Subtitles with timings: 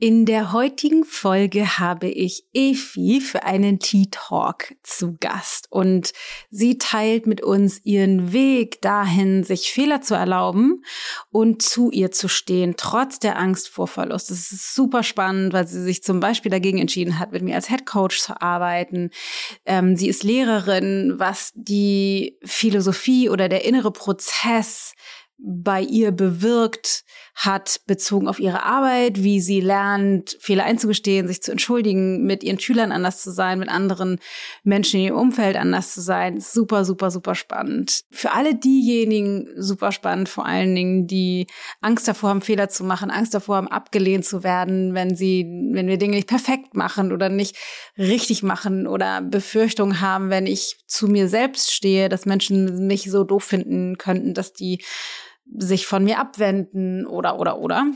[0.00, 6.12] In der heutigen Folge habe ich Efi für einen Tea Talk zu Gast und
[6.50, 10.84] sie teilt mit uns ihren Weg dahin, sich Fehler zu erlauben
[11.32, 14.30] und zu ihr zu stehen, trotz der Angst vor Verlust.
[14.30, 17.66] Das ist super spannend, weil sie sich zum Beispiel dagegen entschieden hat, mit mir als
[17.66, 19.10] Head Coach zu arbeiten.
[19.66, 24.94] Ähm, sie ist Lehrerin, was die Philosophie oder der innere Prozess
[25.38, 27.04] bei ihr bewirkt
[27.38, 32.58] hat, bezogen auf ihre Arbeit, wie sie lernt, Fehler einzugestehen, sich zu entschuldigen, mit ihren
[32.58, 34.18] Schülern anders zu sein, mit anderen
[34.64, 36.40] Menschen in ihrem Umfeld anders zu sein.
[36.40, 38.00] Super, super, super spannend.
[38.10, 41.46] Für alle diejenigen super spannend, vor allen Dingen, die
[41.80, 45.86] Angst davor haben, Fehler zu machen, Angst davor haben, abgelehnt zu werden, wenn sie, wenn
[45.86, 47.56] wir Dinge nicht perfekt machen oder nicht
[47.96, 53.22] richtig machen oder Befürchtungen haben, wenn ich zu mir selbst stehe, dass Menschen mich so
[53.22, 54.82] doof finden könnten, dass die
[55.56, 57.86] sich von mir abwenden oder, oder, oder.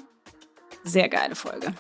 [0.85, 1.73] Sehr geile Folge.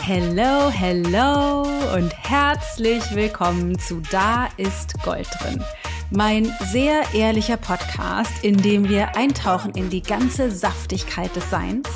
[0.00, 1.62] Hello, hello
[1.94, 5.62] und herzlich willkommen zu Da ist Gold drin
[6.10, 11.88] mein sehr ehrlicher Podcast, in dem wir eintauchen in die ganze Saftigkeit des Seins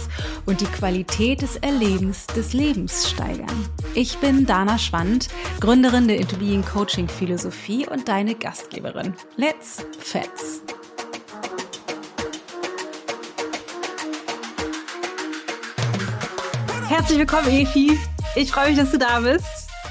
[0.47, 3.69] und die Qualität des Erlebens des Lebens steigern.
[3.97, 5.29] Ich bin Dana Schwand,
[5.61, 9.15] Gründerin der Into Being Coaching Philosophie und deine Gastgeberin.
[9.37, 10.63] Let's Fets!
[16.89, 17.97] Herzlich willkommen, Efi.
[18.35, 19.47] Ich freue mich, dass du da bist.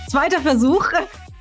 [0.09, 0.91] Zweiter Versuch,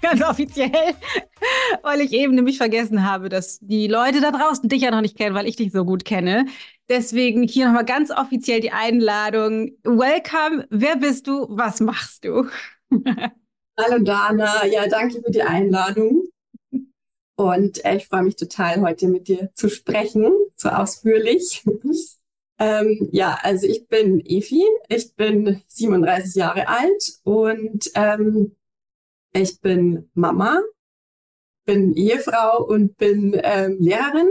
[0.03, 0.70] ganz offiziell
[1.83, 5.17] weil ich eben nämlich vergessen habe, dass die Leute da draußen dich ja noch nicht
[5.17, 6.47] kennen, weil ich dich so gut kenne.
[6.89, 9.72] Deswegen hier nochmal ganz offiziell die Einladung.
[9.83, 10.67] Welcome.
[10.70, 11.47] Wer bist du?
[11.48, 12.47] Was machst du?
[13.78, 14.67] Hallo Dana.
[14.67, 16.25] Ja, danke für die Einladung.
[17.37, 21.64] Und äh, ich freue mich total, heute mit dir zu sprechen, so ausführlich.
[22.59, 28.55] ähm, ja, also ich bin Efi, ich bin 37 Jahre alt und ähm,
[29.32, 30.60] ich bin Mama
[31.65, 34.28] bin Ehefrau und bin ähm, Lehrerin.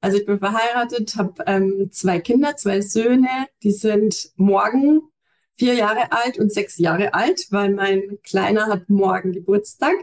[0.00, 3.28] Also ich bin verheiratet, habe ähm, zwei Kinder, zwei Söhne,
[3.62, 5.02] die sind morgen
[5.54, 9.94] vier Jahre alt und sechs Jahre alt, weil mein Kleiner hat morgen Geburtstag.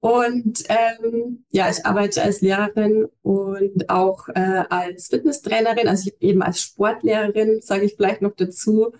[0.00, 6.60] Und ähm, ja, ich arbeite als Lehrerin und auch äh, als Fitnesstrainerin, also eben als
[6.60, 8.92] Sportlehrerin, sage ich vielleicht noch dazu.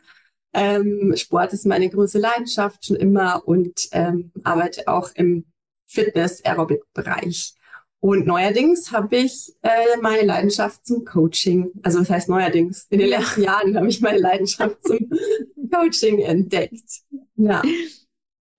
[0.57, 5.45] Ähm, Sport ist meine große Leidenschaft schon immer und ähm, arbeite auch im
[5.87, 7.53] Fitness-Aerobic-Bereich.
[8.01, 12.87] Und neuerdings habe ich äh, meine Leidenschaft zum Coaching, also was heißt neuerdings?
[12.89, 15.11] In den letzten Jahren habe ich meine Leidenschaft zum
[15.71, 17.03] Coaching entdeckt.
[17.37, 17.63] Ja.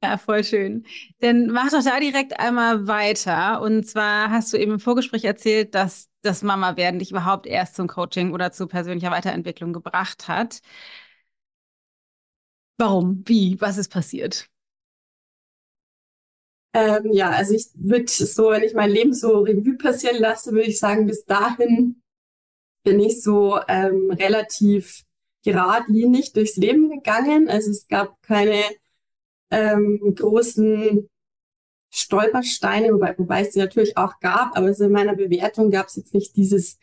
[0.03, 0.85] Ja, voll schön.
[1.19, 3.61] Dann mach doch da direkt einmal weiter.
[3.61, 7.75] Und zwar hast du eben im Vorgespräch erzählt, dass das Mama werden dich überhaupt erst
[7.75, 10.59] zum Coaching oder zu persönlicher Weiterentwicklung gebracht hat.
[12.77, 13.23] Warum?
[13.25, 13.59] Wie?
[13.59, 14.49] Was ist passiert?
[16.73, 20.67] Ähm, ja, also ich würde so, wenn ich mein Leben so Revue passieren lasse, würde
[20.69, 22.01] ich sagen, bis dahin
[22.83, 25.03] bin ich so ähm, relativ
[25.43, 27.49] geradlinig durchs Leben gegangen.
[27.49, 28.61] Also es gab keine
[29.49, 31.09] ähm, großen
[31.91, 35.95] Stolpersteine, wobei, wobei es sie natürlich auch gab, aber so in meiner Bewertung gab es
[35.95, 36.77] jetzt nicht dieses,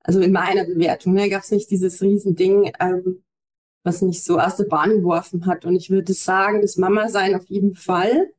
[0.00, 3.22] also in meiner Bewertung, ne, gab es nicht dieses Riesending, ähm,
[3.84, 5.64] was mich so aus der Bahn geworfen hat.
[5.64, 8.32] Und ich würde sagen, das Mama-Sein auf jeden Fall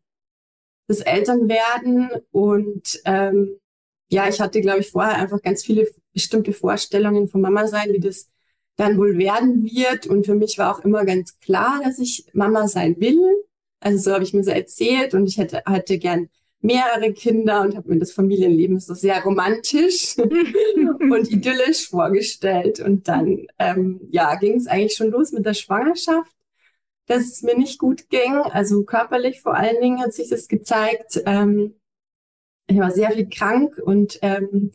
[0.89, 3.59] das Elternwerden und ähm,
[4.09, 7.99] ja, ich hatte, glaube ich, vorher einfach ganz viele bestimmte Vorstellungen von Mama sein, wie
[7.99, 8.27] das
[8.75, 10.07] dann wohl werden wird.
[10.07, 13.19] Und für mich war auch immer ganz klar, dass ich Mama sein will.
[13.79, 16.29] Also so habe ich mir so erzählt und ich hätte, hatte gern
[16.61, 20.17] mehrere Kinder und habe mir das Familienleben so sehr romantisch
[20.99, 22.79] und idyllisch vorgestellt.
[22.79, 26.31] Und dann ähm, ja, ging es eigentlich schon los mit der Schwangerschaft
[27.09, 28.35] dass es mir nicht gut ging.
[28.35, 31.21] Also körperlich vor allen Dingen hat sich das gezeigt.
[31.25, 31.73] Ähm,
[32.67, 34.71] ich war sehr viel krank und ähm,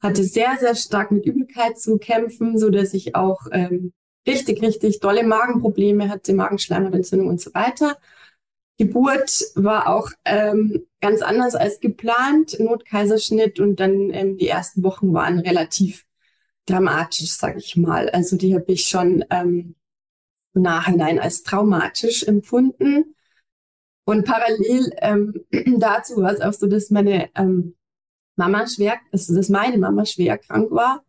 [0.00, 3.92] hatte sehr, sehr stark mit Übelkeit zu kämpfen, so dass ich auch ähm,
[4.26, 7.98] richtig, richtig dolle Magenprobleme hatte, Magenschleimhautentzündung und so weiter.
[8.78, 15.12] Geburt war auch ähm, ganz anders als geplant, Notkaiserschnitt und dann ähm, die ersten Wochen
[15.12, 16.06] waren relativ
[16.66, 18.08] dramatisch, sag ich mal.
[18.10, 19.74] Also die habe ich schon ähm,
[20.54, 23.14] Nachhinein als traumatisch empfunden.
[24.04, 25.44] Und parallel ähm,
[25.78, 27.76] dazu war es auch so, dass meine ähm,
[28.36, 31.04] Mama schwer, also dass meine Mama schwer krank war.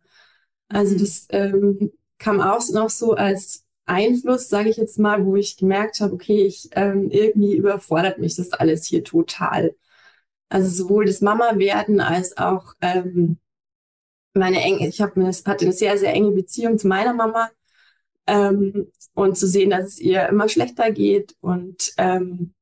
[0.68, 5.56] Also das ähm, kam auch noch so als Einfluss, sage ich jetzt mal, wo ich
[5.56, 9.74] gemerkt habe, okay, ich ähm, irgendwie überfordert mich das alles hier total.
[10.48, 13.38] Also sowohl das Mama werden als auch ähm,
[14.34, 17.50] meine enge, ich habe hatte eine sehr, sehr enge Beziehung zu meiner Mama.
[18.26, 22.52] Ähm, und zu sehen, dass es ihr immer schlechter geht und ähm,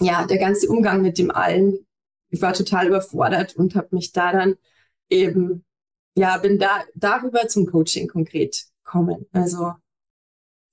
[0.00, 1.86] ja, der ganze Umgang mit dem allen,
[2.30, 4.56] ich war total überfordert und habe mich da dann
[5.08, 5.64] eben,
[6.14, 9.26] ja, bin da darüber zum Coaching konkret kommen.
[9.32, 9.74] Also,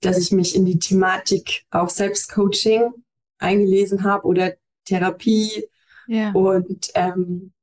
[0.02, 2.94] dass ich mich in die Thematik auch Selbstcoaching
[3.40, 4.54] eingelesen habe oder
[4.86, 5.68] Therapie
[6.08, 6.32] ja.
[6.32, 7.54] und ähm,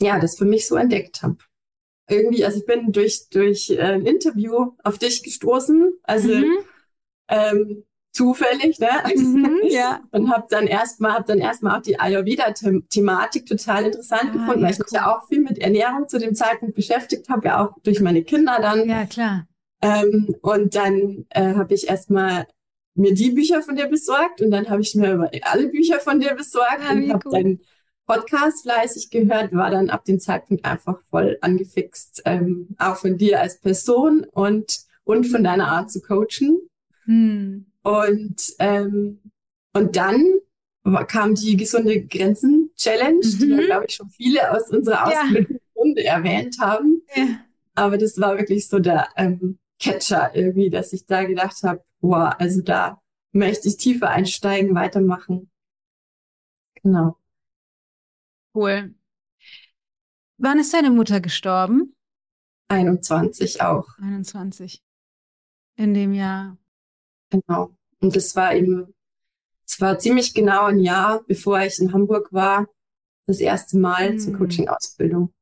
[0.00, 1.38] ja, das für mich so entdeckt habe.
[2.08, 6.58] Irgendwie, also ich bin durch durch äh, ein Interview auf dich gestoßen, also mhm.
[7.28, 8.88] ähm, zufällig, ne?
[9.16, 10.00] Mhm, ja.
[10.10, 14.72] Und habe dann erstmal hab dann erstmal auch die Ayurveda-Thematik total interessant ah, gefunden, weil
[14.72, 18.00] ich mich ja auch viel mit Ernährung zu dem Zeitpunkt beschäftigt habe, ja auch durch
[18.00, 18.88] meine Kinder dann.
[18.88, 19.46] Ja, klar.
[19.80, 22.46] Ähm, und dann äh, habe ich erstmal
[22.94, 26.34] mir die Bücher von dir besorgt und dann habe ich mir alle Bücher von dir
[26.34, 27.60] besorgt ja, und habe deinen
[28.06, 33.40] Podcast fleißig gehört, war dann ab dem Zeitpunkt einfach voll angefixt, ähm, auch von dir
[33.40, 36.58] als Person und, und von deiner Art zu coachen.
[37.04, 37.66] Hm.
[37.82, 39.20] Und, ähm,
[39.74, 40.24] und dann
[41.06, 43.38] kam die gesunde Grenzen Challenge, mhm.
[43.38, 46.14] die, glaube ich, schon viele aus unserer Ausbildungsrunde ja.
[46.14, 47.02] erwähnt haben.
[47.14, 47.40] Ja.
[47.74, 52.36] Aber das war wirklich so der ähm, Catcher irgendwie, dass ich da gedacht habe, boah,
[52.38, 53.00] also da
[53.32, 55.50] möchte ich tiefer einsteigen, weitermachen.
[56.82, 57.16] Genau.
[58.54, 58.94] Cool.
[60.38, 61.94] Wann ist deine Mutter gestorben?
[62.68, 63.86] 21 auch.
[63.98, 64.82] 21.
[65.76, 66.56] In dem Jahr.
[67.30, 67.76] Genau.
[68.00, 68.94] Und das war eben,
[69.66, 72.68] es war ziemlich genau ein Jahr, bevor ich in Hamburg war,
[73.26, 74.18] das erste Mal hm.
[74.18, 75.32] zur Coaching-Ausbildung.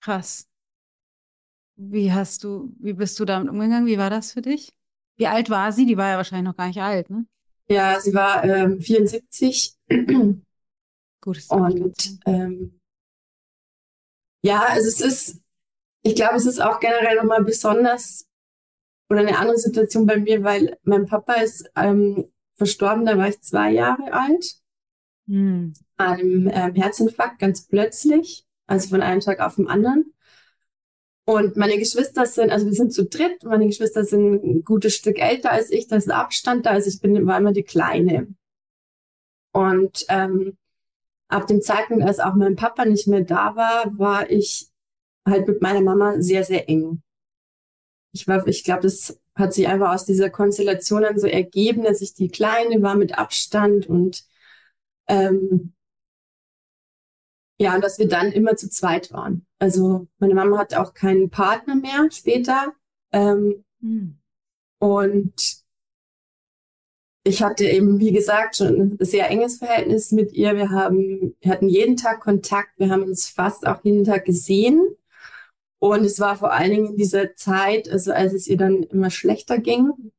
[0.00, 0.48] Krass.
[1.76, 3.86] Wie hast du, wie bist du damit umgegangen?
[3.86, 4.72] Wie war das für dich?
[5.16, 5.86] Wie alt war sie?
[5.86, 7.26] Die war ja wahrscheinlich noch gar nicht alt, ne?
[7.68, 9.76] Ja, sie war ähm, 74.
[11.20, 11.44] Gut.
[11.48, 12.78] Und ähm,
[14.42, 15.40] ja, also es ist,
[16.02, 18.26] ich glaube, es ist auch generell nochmal besonders
[19.08, 23.40] oder eine andere Situation bei mir, weil mein Papa ist ähm, verstorben, da war ich
[23.40, 24.56] zwei Jahre alt.
[25.26, 25.72] Hm.
[25.96, 30.13] Einem ähm, Herzinfarkt ganz plötzlich, also von einem Tag auf den anderen.
[31.26, 35.18] Und meine Geschwister sind, also wir sind zu dritt, meine Geschwister sind ein gutes Stück
[35.18, 38.28] älter als ich, da ist Abstand da, also ich bin, war immer die Kleine.
[39.52, 40.58] Und ähm,
[41.28, 44.68] ab dem Zeitpunkt, als auch mein Papa nicht mehr da war, war ich
[45.26, 47.02] halt mit meiner Mama sehr, sehr eng.
[48.12, 52.02] Ich war, ich glaube, das hat sich einfach aus dieser Konstellation dann so ergeben, dass
[52.02, 54.24] ich die Kleine war mit Abstand und
[55.08, 55.72] ähm,
[57.58, 59.46] ja, und dass wir dann immer zu zweit waren.
[59.64, 62.74] Also meine Mama hat auch keinen Partner mehr später.
[63.12, 64.18] Ähm, hm.
[64.78, 65.64] Und
[67.22, 70.54] ich hatte eben, wie gesagt, schon ein sehr enges Verhältnis mit ihr.
[70.54, 72.78] Wir haben, wir hatten jeden Tag Kontakt.
[72.78, 74.86] Wir haben uns fast auch jeden Tag gesehen.
[75.78, 79.08] Und es war vor allen Dingen in dieser Zeit, also als es ihr dann immer
[79.08, 80.12] schlechter ging,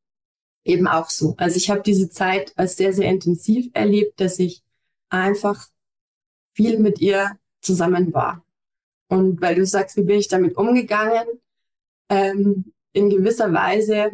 [0.64, 1.36] eben auch so.
[1.38, 4.64] Also ich habe diese Zeit als sehr, sehr intensiv erlebt, dass ich
[5.10, 5.68] einfach
[6.54, 8.45] viel mit ihr zusammen war.
[9.08, 11.28] Und weil du sagst, wie bin ich damit umgegangen?
[12.10, 14.12] Ähm, in gewisser Weise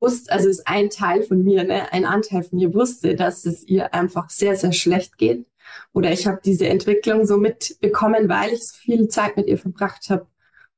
[0.00, 3.64] wusste, also ist ein Teil von mir, ne, ein Anteil von mir wusste, dass es
[3.64, 5.46] ihr einfach sehr, sehr schlecht geht.
[5.92, 10.08] Oder ich habe diese Entwicklung so mitbekommen, weil ich so viel Zeit mit ihr verbracht
[10.10, 10.26] habe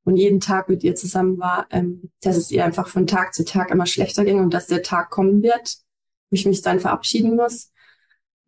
[0.04, 3.44] und jeden Tag mit ihr zusammen war, ähm, dass es ihr einfach von Tag zu
[3.44, 5.78] Tag immer schlechter ging und dass der Tag kommen wird,
[6.30, 7.70] wo ich mich dann verabschieden muss.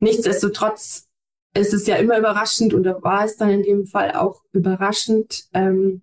[0.00, 1.08] Nichtsdestotrotz
[1.54, 5.49] es ist ja immer überraschend und da war es dann in dem Fall auch überraschend.
[5.52, 6.02] Ähm,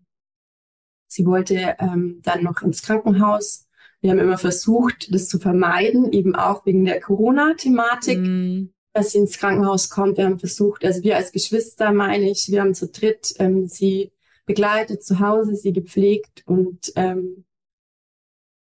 [1.07, 3.67] sie wollte ähm, dann noch ins Krankenhaus.
[4.01, 8.69] Wir haben immer versucht, das zu vermeiden, eben auch wegen der Corona-Thematik, mm.
[8.93, 10.17] dass sie ins Krankenhaus kommt.
[10.17, 14.11] Wir haben versucht, also wir als Geschwister, meine ich, wir haben zu dritt ähm, sie
[14.45, 17.45] begleitet zu Hause, sie gepflegt und ähm,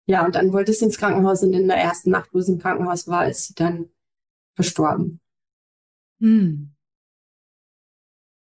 [0.06, 2.58] ja, und dann wollte sie ins Krankenhaus und in der ersten Nacht, wo sie im
[2.58, 3.90] Krankenhaus war, ist sie dann
[4.54, 5.20] verstorben.
[6.20, 6.74] Hm.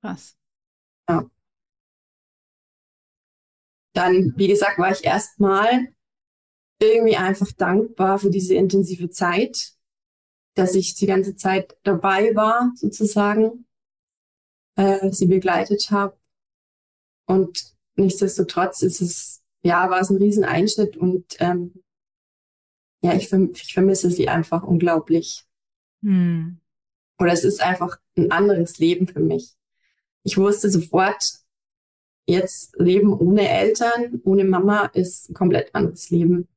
[0.01, 0.37] Krass.
[1.09, 1.29] Ja.
[3.95, 5.95] Dann, wie gesagt, war ich erstmal
[6.81, 9.75] irgendwie einfach dankbar für diese intensive Zeit,
[10.55, 13.67] dass ich die ganze Zeit dabei war, sozusagen,
[14.77, 16.19] äh, sie begleitet habe.
[17.27, 21.83] Und nichtsdestotrotz ist es, ja, war es ein Rieseneinschnitt und ähm,
[23.03, 25.47] ja, ich, ich vermisse sie einfach unglaublich.
[26.03, 26.61] Hm.
[27.19, 29.55] Oder es ist einfach ein anderes Leben für mich.
[30.25, 31.23] Ich wusste sofort,
[32.27, 36.49] jetzt Leben ohne Eltern, ohne Mama ist ein komplett anderes Leben.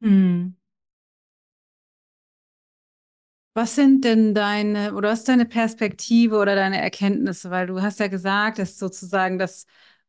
[0.00, 0.56] Hm.
[3.54, 7.50] Was sind denn deine, oder was ist deine Perspektive oder deine Erkenntnisse?
[7.50, 9.64] Weil du hast ja gesagt, dass sozusagen das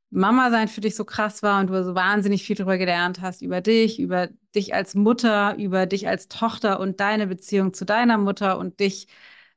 [0.09, 3.41] Mama sein für dich so krass war und du so wahnsinnig viel darüber gelernt hast,
[3.41, 8.17] über dich, über dich als Mutter, über dich als Tochter und deine Beziehung zu deiner
[8.17, 9.07] Mutter und dich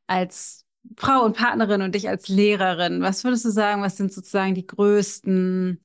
[0.08, 0.66] als
[0.96, 3.00] Frau und Partnerin und dich als Lehrerin.
[3.02, 5.80] Was würdest du sagen, was sind sozusagen die größten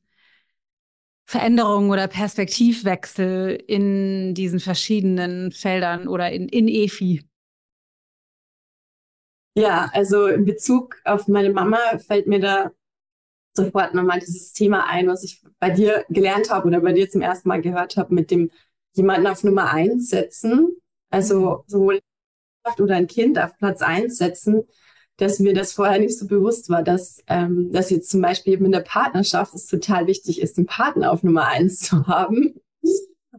[1.27, 7.21] Veränderungen oder Perspektivwechsel in diesen verschiedenen Feldern oder in, in EFI?
[9.57, 12.71] Ja, also in Bezug auf meine Mama fällt mir da
[13.55, 17.21] sofort nochmal dieses Thema ein, was ich bei dir gelernt habe oder bei dir zum
[17.21, 18.51] ersten Mal gehört habe, mit dem
[18.93, 20.75] jemanden auf Nummer eins setzen.
[21.09, 21.99] Also sowohl
[22.79, 24.63] oder ein Kind auf Platz eins setzen,
[25.17, 28.65] dass mir das vorher nicht so bewusst war, dass, ähm, dass jetzt zum Beispiel eben
[28.65, 32.55] in der Partnerschaft es total wichtig ist, den Partner auf Nummer eins zu haben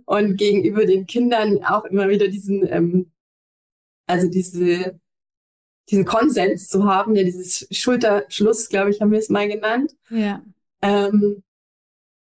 [0.06, 3.12] und gegenüber den Kindern auch immer wieder diesen, ähm,
[4.06, 4.98] also diese
[5.88, 9.94] diesen Konsens zu haben, ja, dieses Schulterschluss, glaube ich, haben wir es mal genannt.
[10.10, 10.42] Ja.
[10.82, 11.42] Ähm,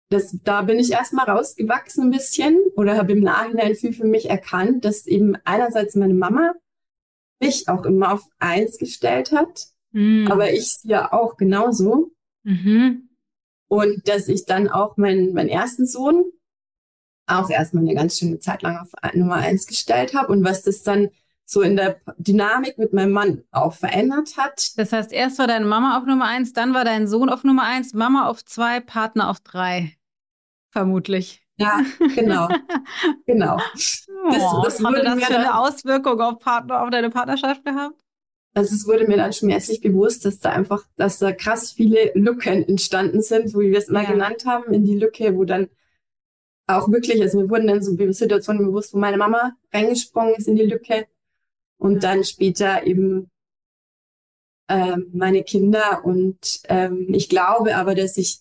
[0.10, 4.30] das, da bin ich erstmal rausgewachsen ein bisschen oder habe im Nachhinein viel für mich
[4.30, 6.54] erkannt, dass eben einerseits meine Mama
[7.40, 10.28] mich auch immer auf eins gestellt hat, mhm.
[10.32, 12.12] aber ich ja auch genauso.
[12.44, 13.10] Mhm.
[13.68, 16.26] Und dass ich dann auch meinen, meinen ersten Sohn
[17.26, 20.84] auch erstmal eine ganz schöne Zeit lang auf Nummer eins gestellt habe und was das
[20.84, 21.10] dann
[21.54, 24.78] so in der Dynamik mit meinem Mann auch verändert hat.
[24.78, 27.64] Das heißt, erst war deine Mama auf Nummer eins, dann war dein Sohn auf Nummer
[27.64, 29.94] eins, Mama auf zwei, Partner auf drei.
[30.72, 31.42] Vermutlich.
[31.58, 31.82] Ja,
[32.16, 32.50] genau.
[33.28, 33.58] genau.
[33.58, 34.32] Oh,
[34.64, 37.96] das, das hatte das für eine Auswirkung auf, Partner, auf deine Partnerschaft gehabt?
[38.56, 42.68] Also es wurde mir dann schmerzlich bewusst, dass da einfach, dass da krass viele Lücken
[42.68, 44.12] entstanden sind, wo wir es mal ja.
[44.12, 45.70] genannt haben, in die Lücke, wo dann
[46.68, 50.56] auch wirklich, also wir wurden dann so Situationen bewusst, wo meine Mama reingesprungen ist in
[50.56, 51.08] die Lücke
[51.84, 53.30] und dann später eben
[54.70, 56.06] ähm, meine Kinder.
[56.06, 58.40] Und ähm, ich glaube aber, dass ich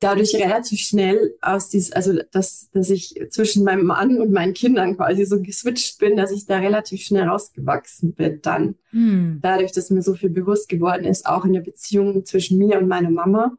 [0.00, 4.96] dadurch relativ schnell aus dieses, also dass, dass ich zwischen meinem Mann und meinen Kindern
[4.96, 8.74] quasi so geswitcht bin, dass ich da relativ schnell rausgewachsen bin dann.
[8.90, 9.38] Hm.
[9.40, 12.88] Dadurch, dass mir so viel bewusst geworden ist, auch in der Beziehung zwischen mir und
[12.88, 13.56] meiner Mama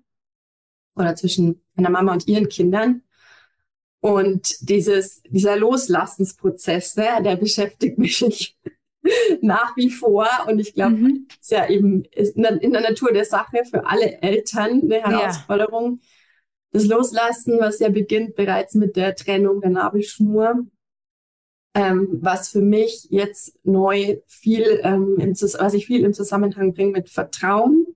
[0.97, 3.01] oder zwischen meiner Mama und ihren Kindern.
[4.03, 8.57] Und dieses, dieser Loslassensprozess, ne, der beschäftigt mich
[9.41, 10.27] nach wie vor.
[10.45, 11.27] Und ich glaube, mhm.
[11.39, 16.01] ist ja eben ist in der Natur der Sache für alle Eltern eine Herausforderung.
[16.01, 16.07] Ja.
[16.73, 20.65] Das Loslassen, was ja beginnt bereits mit der Trennung der Nabelschnur,
[21.73, 26.91] ähm, was für mich jetzt neu viel, ähm, im, was ich viel im Zusammenhang bringe
[26.91, 27.87] mit Vertrauen,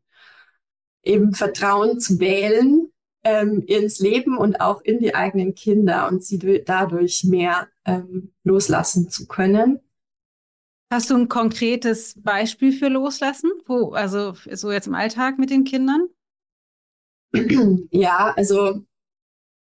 [1.03, 2.93] eben Vertrauen zu wählen,
[3.23, 9.09] ähm, ins Leben und auch in die eigenen Kinder und sie dadurch mehr ähm, loslassen
[9.09, 9.79] zu können.
[10.89, 13.51] Hast du ein konkretes Beispiel für Loslassen?
[13.65, 16.07] Wo, also so jetzt im Alltag mit den Kindern?
[17.91, 18.85] Ja, also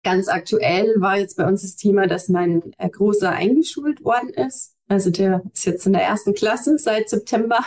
[0.04, 4.76] ganz aktuell war jetzt bei uns das Thema, dass mein äh, Großer eingeschult worden ist.
[4.86, 7.64] Also der ist jetzt in der ersten Klasse seit September.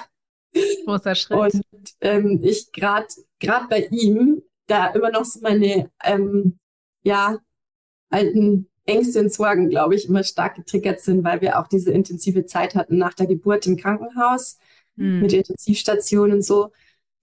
[0.85, 1.53] Großer Schritt.
[1.53, 1.63] Und
[2.01, 3.07] ähm, ich gerade
[3.39, 6.59] gerade bei ihm da immer noch so meine ähm,
[7.03, 7.37] ja
[8.09, 12.45] alten Ängste und Sorgen, glaube ich, immer stark getriggert sind, weil wir auch diese intensive
[12.45, 14.57] Zeit hatten nach der Geburt im Krankenhaus
[14.95, 15.21] mhm.
[15.21, 16.71] mit Intensivstationen und so,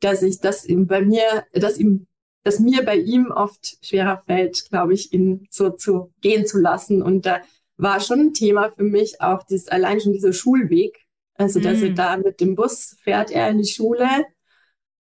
[0.00, 2.06] dass ich das eben bei mir, dass ihm,
[2.44, 7.02] dass mir bei ihm oft schwerer fällt, glaube ich, ihn so zu gehen zu lassen.
[7.02, 7.40] Und da
[7.76, 10.98] war schon ein Thema für mich auch das, allein schon dieser Schulweg.
[11.34, 14.08] Also, dass er da mit dem Bus fährt er in die Schule,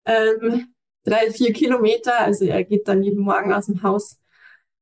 [0.05, 0.72] ähm,
[1.03, 2.19] drei, vier Kilometer.
[2.19, 4.19] Also er geht dann jeden Morgen aus dem Haus,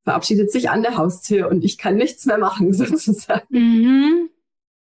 [0.04, 3.48] verabschiedet sich an der Haustür und ich kann nichts mehr machen sozusagen.
[3.50, 4.30] Mhm.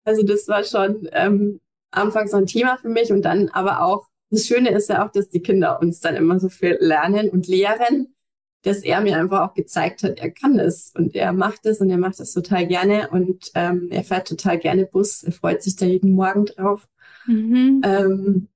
[0.03, 1.59] Also das war schon ähm,
[1.91, 5.11] anfangs so ein Thema für mich und dann aber auch, das Schöne ist ja auch,
[5.11, 8.15] dass die Kinder uns dann immer so viel lernen und lehren,
[8.63, 11.89] dass er mir einfach auch gezeigt hat, er kann das und er macht es und
[11.89, 15.75] er macht es total gerne und ähm, er fährt total gerne Bus, er freut sich
[15.75, 16.87] da jeden Morgen drauf.
[17.25, 17.81] Mhm.
[17.83, 18.47] Ähm,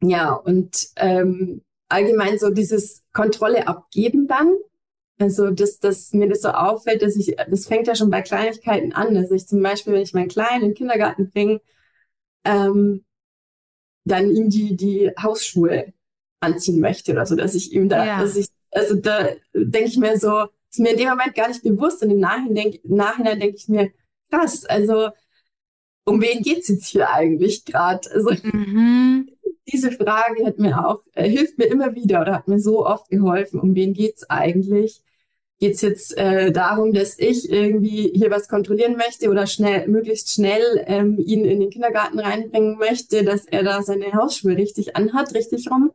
[0.00, 4.56] ja, und ähm, allgemein so dieses Kontrolle abgeben dann.
[5.20, 8.92] Also, dass, dass mir das so auffällt, dass ich, das fängt ja schon bei Kleinigkeiten
[8.92, 11.60] an, dass ich zum Beispiel, wenn ich meinen Kleinen in den Kindergarten bringe,
[12.44, 13.04] ähm,
[14.04, 15.92] dann ihm die, die Hausschuhe
[16.40, 18.20] anziehen möchte oder so, dass ich ihm da, ja.
[18.20, 21.64] dass ich, also da denke ich mir so, ist mir in dem Moment gar nicht
[21.64, 23.90] bewusst und im Nachhinein denke Nachhinein denk ich mir,
[24.30, 25.08] krass, also
[26.04, 28.08] um wen geht's jetzt hier eigentlich gerade?
[28.12, 29.28] Also mhm
[29.72, 33.08] diese Frage hat mir auch, äh, hilft mir immer wieder oder hat mir so oft
[33.10, 35.02] geholfen, um wen geht's eigentlich?
[35.58, 40.30] geht es jetzt äh, darum, dass ich irgendwie hier was kontrollieren möchte oder schnell, möglichst
[40.32, 45.34] schnell ähm, ihn in den Kindergarten reinbringen möchte, dass er da seine Hausschuhe richtig anhat,
[45.34, 45.90] richtig rum?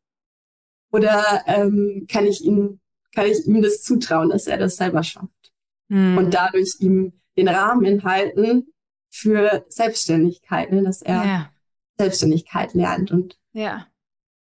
[0.92, 2.82] Oder ähm, kann ich ihn,
[3.16, 5.54] kann ich ihm das zutrauen, dass er das selber schafft?
[5.88, 6.18] Mhm.
[6.18, 8.68] Und dadurch ihm den Rahmen halten
[9.10, 10.84] für Selbstständigkeit, ne?
[10.84, 11.50] dass er ja.
[11.98, 13.12] Selbstständigkeit lernt.
[13.12, 13.88] Und ja.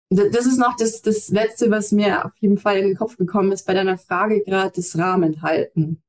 [0.09, 3.51] das ist noch das, das Letzte, was mir auf jeden Fall in den Kopf gekommen
[3.51, 6.01] ist bei deiner Frage gerade, das Rahmen halten.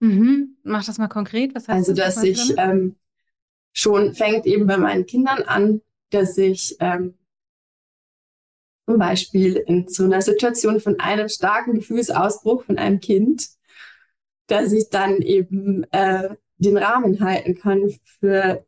[0.00, 0.56] Mhm.
[0.62, 1.54] Mach das mal konkret.
[1.54, 2.96] Was heißt also, das, dass ich ähm,
[3.72, 7.14] schon fängt eben bei meinen Kindern an, dass ich ähm,
[8.86, 13.48] zum Beispiel in so einer Situation von einem starken Gefühlsausbruch von einem Kind,
[14.46, 17.90] dass ich dann eben äh, den Rahmen halten kann
[18.20, 18.64] für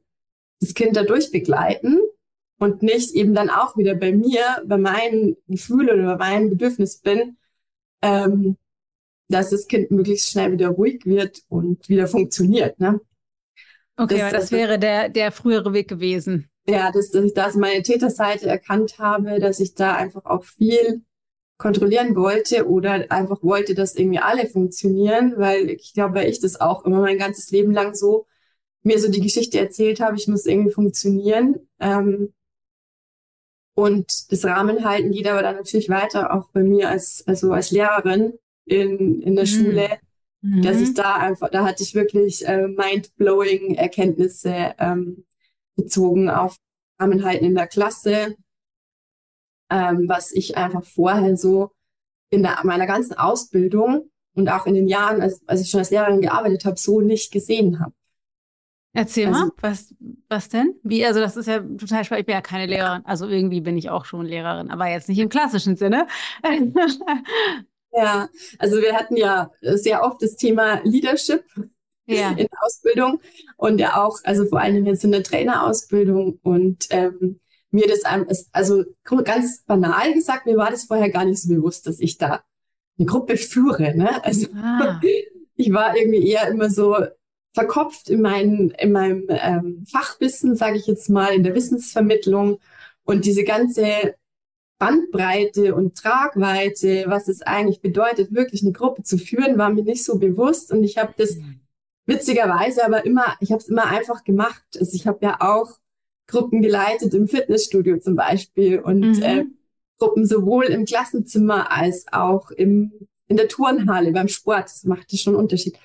[0.61, 2.01] das Kind dadurch begleiten
[2.59, 6.99] und nicht eben dann auch wieder bei mir, bei meinen Gefühlen oder bei meinem Bedürfnis
[6.99, 7.37] bin,
[8.03, 8.57] ähm,
[9.29, 12.79] dass das Kind möglichst schnell wieder ruhig wird und wieder funktioniert.
[12.79, 13.01] Ne?
[13.97, 16.49] Okay, das, das wäre der, der frühere Weg gewesen.
[16.69, 21.03] Ja, dass, dass ich da meine Täterseite erkannt habe, dass ich da einfach auch viel
[21.59, 26.61] kontrollieren wollte oder einfach wollte, dass irgendwie alle funktionieren, weil ich glaube, weil ich das
[26.61, 28.27] auch immer mein ganzes Leben lang so
[28.83, 31.57] mir so die Geschichte erzählt habe, ich muss irgendwie funktionieren.
[31.81, 32.33] Ähm,
[33.77, 37.71] und das Rahmen halten geht aber dann natürlich weiter, auch bei mir als, also als
[37.71, 38.33] Lehrerin
[38.65, 39.49] in, in der mhm.
[39.49, 39.99] Schule,
[40.41, 40.63] mhm.
[40.63, 45.27] dass ich da einfach, da hatte ich wirklich äh, mind-blowing Erkenntnisse ähm,
[45.77, 46.57] bezogen auf
[46.99, 48.37] Rahmen halten in der Klasse,
[49.71, 51.73] ähm, was ich einfach vorher so
[52.31, 55.91] in der, meiner ganzen Ausbildung und auch in den Jahren, als, als ich schon als
[55.91, 57.93] Lehrerin gearbeitet habe, so nicht gesehen habe.
[58.97, 59.95] Erzähl also, mal, was,
[60.29, 60.75] was denn?
[60.83, 62.21] Wie, also das ist ja total spannend.
[62.21, 63.03] Ich bin ja keine Lehrerin.
[63.05, 66.07] Also irgendwie bin ich auch schon Lehrerin, aber jetzt nicht im klassischen Sinne.
[67.93, 71.45] ja, also wir hatten ja sehr oft das Thema Leadership
[72.07, 72.31] ja.
[72.39, 73.21] in der Ausbildung
[73.59, 78.03] und ja auch, also vor allen Dingen jetzt in der Trainerausbildung und ähm, mir das,
[78.53, 78.85] also
[79.25, 82.43] ganz banal gesagt, mir war das vorher gar nicht so bewusst, dass ich da
[82.99, 83.95] eine Gruppe führe.
[83.95, 84.25] Ne?
[84.25, 85.03] Also ah.
[85.57, 86.97] ich war irgendwie eher immer so
[87.57, 92.59] verkopft in, mein, in meinem ähm, Fachwissen, sage ich jetzt mal, in der Wissensvermittlung
[93.05, 94.15] und diese ganze
[94.79, 100.05] Bandbreite und Tragweite, was es eigentlich bedeutet, wirklich eine Gruppe zu führen, war mir nicht
[100.05, 101.61] so bewusst und ich habe das mhm.
[102.05, 104.63] witzigerweise aber immer, ich habe es immer einfach gemacht.
[104.79, 105.79] Also ich habe ja auch
[106.27, 109.23] Gruppen geleitet im Fitnessstudio zum Beispiel und mhm.
[109.23, 109.45] äh,
[109.99, 112.93] Gruppen sowohl im Klassenzimmer als auch im,
[113.29, 114.65] in der Turnhalle beim Sport.
[114.65, 115.79] Das machte schon einen Unterschied.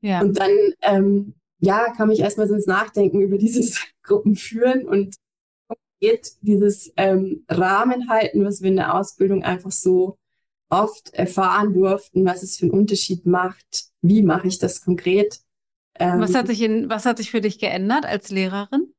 [0.00, 0.20] Ja.
[0.20, 0.50] Und dann,
[0.82, 5.16] ähm, ja, kam ich erstmal ins Nachdenken über dieses Gruppenführen und
[6.00, 10.16] geht dieses ähm, Rahmen halten, was wir in der Ausbildung einfach so
[10.70, 13.86] oft erfahren durften, was es für einen Unterschied macht.
[14.02, 15.40] Wie mache ich das konkret?
[15.98, 18.94] Ähm, was hat sich in, was hat sich für dich geändert als Lehrerin?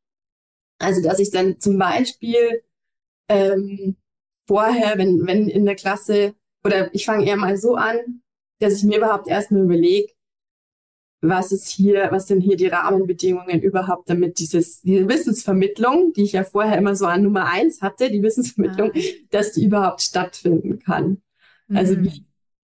[0.79, 2.63] Also, dass ich dann zum Beispiel
[3.27, 3.95] ähm,
[4.47, 6.33] vorher, wenn, wenn in der Klasse,
[6.63, 8.21] oder ich fange eher mal so an,
[8.59, 10.11] dass ich mir überhaupt erstmal überlege,
[11.21, 16.31] was ist hier, was sind hier die Rahmenbedingungen überhaupt, damit dieses, diese Wissensvermittlung, die ich
[16.33, 18.99] ja vorher immer so an Nummer eins hatte, die Wissensvermittlung, ah.
[19.31, 21.21] dass die überhaupt stattfinden kann.
[21.67, 21.99] Also mhm.
[21.99, 22.25] Also wie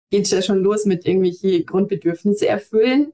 [0.09, 3.11] geht ja schon los mit irgendwelche Grundbedürfnisse erfüllen.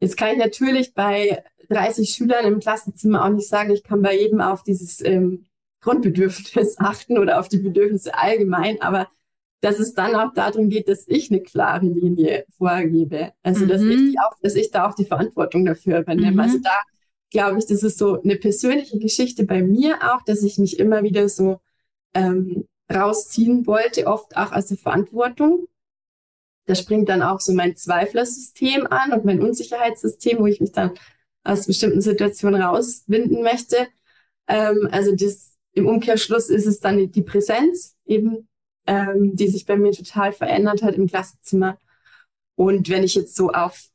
[0.00, 4.16] Jetzt kann ich natürlich bei 30 Schülern im Klassenzimmer auch nicht sagen, ich kann bei
[4.16, 5.46] jedem auf dieses ähm,
[5.80, 9.08] Grundbedürfnis achten oder auf die Bedürfnisse allgemein, aber
[9.64, 13.32] dass es dann auch darum geht, dass ich eine klare Linie vorgebe.
[13.42, 13.68] Also, mhm.
[13.68, 16.32] dass, ich auch, dass ich da auch die Verantwortung dafür übernehme.
[16.32, 16.40] Mhm.
[16.40, 16.78] Also da
[17.30, 21.02] glaube ich, das ist so eine persönliche Geschichte bei mir auch, dass ich mich immer
[21.02, 21.60] wieder so
[22.12, 25.66] ähm, rausziehen wollte, oft auch aus der Verantwortung.
[26.66, 30.90] Da springt dann auch so mein Zweiflersystem an und mein Unsicherheitssystem, wo ich mich dann
[31.42, 33.88] aus bestimmten Situationen rauswinden möchte.
[34.46, 38.46] Ähm, also das, im Umkehrschluss ist es dann die Präsenz, eben
[38.86, 41.78] ähm, die sich bei mir total verändert hat im Klassenzimmer.
[42.56, 43.88] Und wenn ich jetzt so auf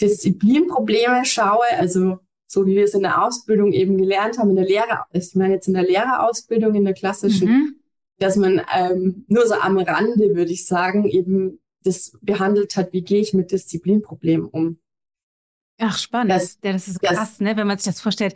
[0.00, 4.66] Disziplinprobleme schaue, also so wie wir es in der Ausbildung eben gelernt haben, in der
[4.66, 7.76] Lehre, ich meine jetzt in der Lehrerausbildung, in der klassischen, mhm.
[8.18, 13.02] dass man ähm, nur so am Rande, würde ich sagen, eben das behandelt hat, wie
[13.02, 14.78] gehe ich mit Disziplinproblemen um.
[15.78, 16.32] Ach, spannend.
[16.32, 18.34] Das, ja, das ist krass, das, ne, wenn man sich das vorstellt.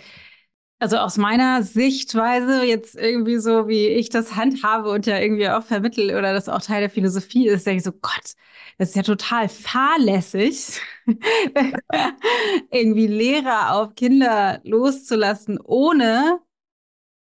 [0.80, 5.62] Also aus meiner Sichtweise, jetzt irgendwie so, wie ich das handhabe und ja irgendwie auch
[5.62, 8.32] vermittel oder das auch Teil der Philosophie ist, denke ich so, Gott,
[8.78, 10.80] das ist ja total fahrlässig,
[12.70, 16.40] irgendwie Lehrer auf Kinder loszulassen, ohne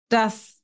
[0.07, 0.61] das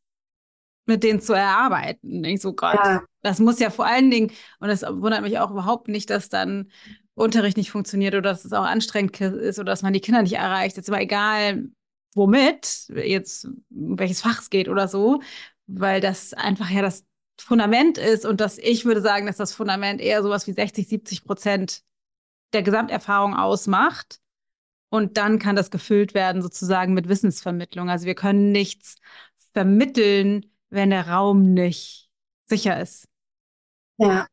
[0.85, 2.23] mit denen zu erarbeiten.
[2.23, 3.01] Ich so, Gott, ja.
[3.21, 6.71] Das muss ja vor allen Dingen, und das wundert mich auch überhaupt nicht, dass dann
[7.13, 10.37] Unterricht nicht funktioniert oder dass es auch anstrengend ist oder dass man die Kinder nicht
[10.37, 10.77] erreicht.
[10.77, 11.69] Jetzt aber egal,
[12.15, 15.21] womit, jetzt welches Fach es geht oder so,
[15.67, 17.05] weil das einfach ja das
[17.39, 21.23] Fundament ist und dass ich würde sagen, dass das Fundament eher sowas wie 60, 70
[21.23, 21.83] Prozent
[22.53, 24.19] der Gesamterfahrung ausmacht.
[24.91, 27.91] Und dann kann das gefüllt werden sozusagen mit Wissensvermittlung.
[27.91, 28.95] Also wir können nichts
[29.53, 32.09] vermitteln, wenn der Raum nicht
[32.45, 33.07] sicher ist.
[33.97, 34.27] Ja.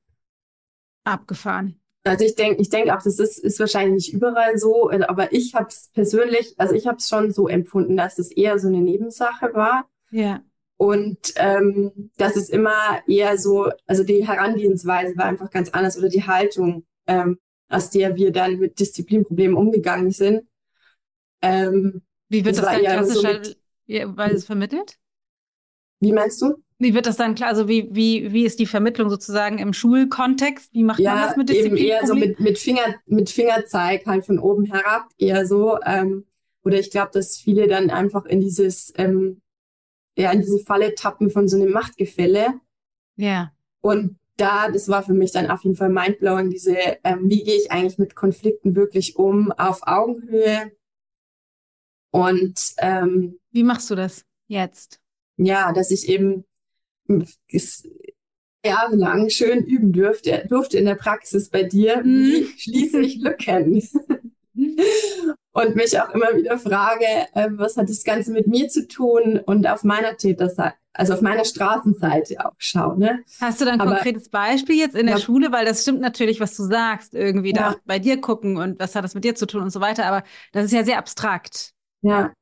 [1.05, 1.81] Abgefahren.
[2.07, 5.55] Also ich denke, ich denke auch, das ist, ist wahrscheinlich nicht überall so, aber ich
[5.55, 8.81] habe es persönlich, also ich habe es schon so empfunden, dass es eher so eine
[8.81, 9.89] Nebensache war.
[10.13, 10.41] Ja.
[10.77, 16.09] Und ähm, das ist immer eher so, also die Herangehensweise war einfach ganz anders oder
[16.09, 20.47] die Haltung, ähm, aus der wir dann mit Disziplinproblemen umgegangen sind.
[21.43, 23.51] Ähm, Wie wird das, das dann klassischer, so
[23.89, 24.97] mit, weil es vermittelt?
[25.99, 26.63] Wie meinst du?
[26.79, 27.49] Wie wird das dann klar?
[27.49, 30.73] Also wie, wie, wie ist die Vermittlung sozusagen im Schulkontext?
[30.75, 31.77] Wie macht ja, man das mit Disziplin?
[31.77, 35.79] Eben eher so mit, mit, Finger, mit Fingerzeig halt von oben herab, eher so.
[35.85, 36.27] Ähm,
[36.65, 39.41] oder ich glaube, dass viele dann einfach in dieses, ähm,
[40.17, 42.61] ja, in diese Falle tappen von so einem Machtgefälle.
[43.17, 43.53] Ja.
[43.81, 47.57] Und da, das war für mich dann auf jeden Fall mindblowing, diese, ähm, wie gehe
[47.57, 50.73] ich eigentlich mit Konflikten wirklich um, auf Augenhöhe.
[52.11, 55.01] Und ähm, wie machst du das jetzt?
[55.37, 56.46] Ja, dass ich eben
[58.65, 62.47] jahrelang schön üben durfte, durfte in der Praxis bei dir, mhm.
[62.57, 63.83] schließe ich Lücken?
[65.53, 69.41] und mich auch immer wieder frage, äh, was hat das Ganze mit mir zu tun
[69.45, 72.99] und auf meiner Täterseite, also auf meiner Straßenseite auch schaue.
[72.99, 73.23] Ne?
[73.41, 75.21] Hast du dann ein konkretes Beispiel jetzt in der ja.
[75.21, 75.53] Schule?
[75.53, 77.71] Weil das stimmt natürlich, was du sagst, irgendwie ja.
[77.71, 80.07] da bei dir gucken und was hat das mit dir zu tun und so weiter,
[80.07, 81.73] aber das ist ja sehr abstrakt.
[82.03, 82.33] Ja,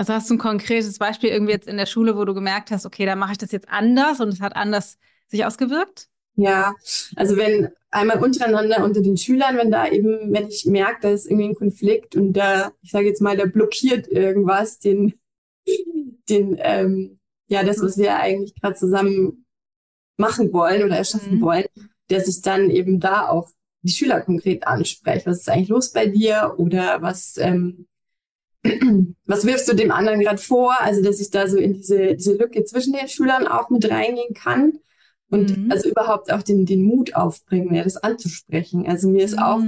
[0.00, 2.86] also hast du ein konkretes Beispiel irgendwie jetzt in der Schule, wo du gemerkt hast,
[2.86, 6.08] okay, da mache ich das jetzt anders und es hat anders sich ausgewirkt?
[6.36, 6.74] Ja,
[7.16, 11.26] also wenn einmal untereinander unter den Schülern, wenn da eben, wenn ich merke, da ist
[11.26, 15.20] irgendwie ein Konflikt und da, ich sage jetzt mal, da blockiert irgendwas, den,
[16.30, 19.44] den, ähm, ja, das, was wir eigentlich gerade zusammen
[20.16, 21.42] machen wollen oder erschaffen mhm.
[21.42, 21.66] wollen,
[22.08, 23.50] dass ich dann eben da auch
[23.82, 25.26] die Schüler konkret anspreche.
[25.26, 26.54] Was ist eigentlich los bei dir?
[26.56, 27.86] Oder was, ähm,
[29.24, 30.74] was wirfst du dem anderen gerade vor?
[30.80, 34.34] Also, dass ich da so in diese, diese Lücke zwischen den Schülern auch mit reingehen
[34.34, 34.78] kann
[35.30, 35.70] und mhm.
[35.70, 38.86] also überhaupt auch den, den Mut aufbringen, ja, das anzusprechen.
[38.86, 39.42] Also mir ist mhm.
[39.42, 39.60] auch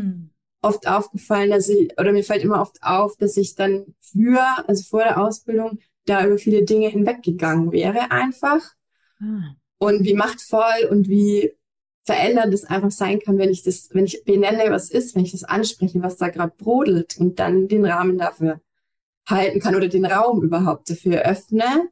[0.69, 4.83] oft aufgefallen, dass ich, oder mir fällt immer oft auf, dass ich dann früher, also
[4.85, 8.61] vor der Ausbildung, da über viele Dinge hinweggegangen wäre einfach.
[9.19, 9.57] Mhm.
[9.79, 11.53] Und wie machtvoll und wie
[12.05, 15.33] verändert es einfach sein kann, wenn ich das, wenn ich benenne, was ist, wenn ich
[15.33, 18.61] das anspreche, was da gerade brodelt und dann den Rahmen dafür
[19.29, 21.89] halten kann oder den Raum überhaupt dafür öffne.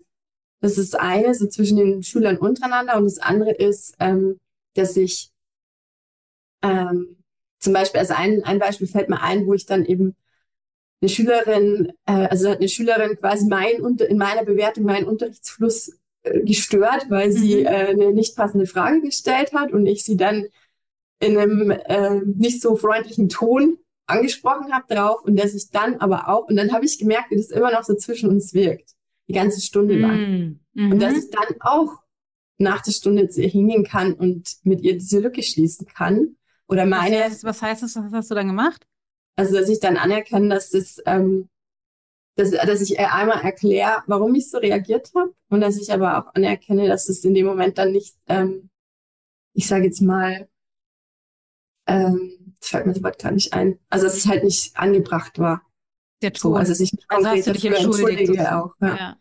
[0.61, 2.97] Das ist eine, so zwischen den Schülern untereinander.
[2.97, 4.39] Und das andere ist, ähm,
[4.75, 5.31] dass ich
[6.63, 7.17] ähm,
[7.59, 10.17] zum Beispiel, also ein, ein Beispiel fällt mir ein, wo ich dann eben
[11.01, 16.41] eine Schülerin, äh, also hat eine Schülerin quasi mein, in meiner Bewertung meinen Unterrichtsfluss äh,
[16.41, 17.67] gestört, weil sie mhm.
[17.67, 20.47] äh, eine nicht passende Frage gestellt hat und ich sie dann
[21.21, 23.79] in einem äh, nicht so freundlichen Ton
[24.11, 27.37] angesprochen habe drauf und dass ich dann aber auch, und dann habe ich gemerkt, wie
[27.37, 28.91] das immer noch so zwischen uns wirkt,
[29.29, 30.61] die ganze Stunde lang.
[30.75, 31.19] Mm, Und dass mhm.
[31.19, 32.03] ich dann auch
[32.59, 36.37] nach der Stunde zu ihr hingehen kann und mit ihr diese Lücke schließen kann.
[36.69, 37.17] Oder meine.
[37.17, 37.97] Was heißt, was heißt das?
[37.97, 38.87] Was hast du dann gemacht?
[39.37, 41.49] Also, dass ich dann anerkenne, dass das, ähm,
[42.37, 46.35] dass, dass ich einmal erkläre, warum ich so reagiert habe und dass ich aber auch
[46.35, 48.69] anerkenne, dass es in dem Moment dann nicht, ähm,
[49.55, 50.49] ich sage jetzt mal,
[51.87, 53.79] ähm, fällt mir Wort gar nicht ein.
[53.89, 55.63] Also dass es halt nicht angebracht war.
[56.23, 56.53] Der Ton.
[56.53, 58.75] So, also sich also hast du dich entschuldige auch.
[58.81, 58.97] Ja.
[58.97, 59.17] ja.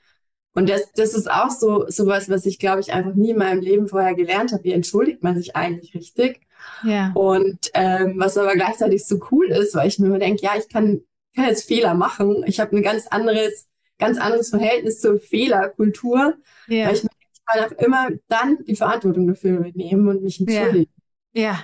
[0.53, 3.61] Und das, das ist auch so sowas, was ich glaube ich einfach nie in meinem
[3.61, 4.63] Leben vorher gelernt habe.
[4.63, 6.41] Wie entschuldigt man sich eigentlich richtig?
[6.83, 7.11] Ja.
[7.13, 10.67] Und ähm, was aber gleichzeitig so cool ist, weil ich mir immer denke, ja, ich
[10.67, 11.01] kann,
[11.35, 12.43] kann jetzt Fehler machen.
[12.45, 16.35] Ich habe ein ganz anderes, ganz anderes Verhältnis zur Fehlerkultur.
[16.67, 16.87] Ja.
[16.87, 17.05] Weil ich,
[17.49, 20.91] kann auch immer dann die Verantwortung dafür übernehmen und mich entschuldigen.
[21.33, 21.41] Ja.
[21.41, 21.63] ja.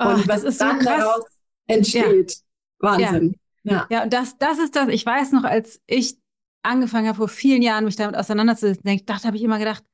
[0.00, 1.24] Oh, und was ist dann so daraus
[1.66, 2.32] entsteht.
[2.32, 2.42] Ja.
[2.78, 3.36] Wahnsinn.
[3.62, 3.86] Ja.
[3.90, 4.88] ja, und das, das ist das.
[4.88, 6.18] Ich weiß noch, als ich
[6.62, 9.84] angefangen habe, vor vielen Jahren mich damit auseinanderzusetzen, dachte, habe ich immer gedacht,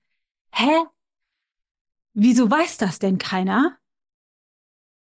[0.52, 0.84] hä?
[2.14, 3.76] Wieso weiß das denn keiner?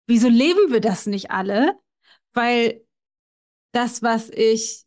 [0.08, 1.80] Wieso leben wir das nicht alle?
[2.34, 2.86] Weil
[3.71, 4.86] das, was ich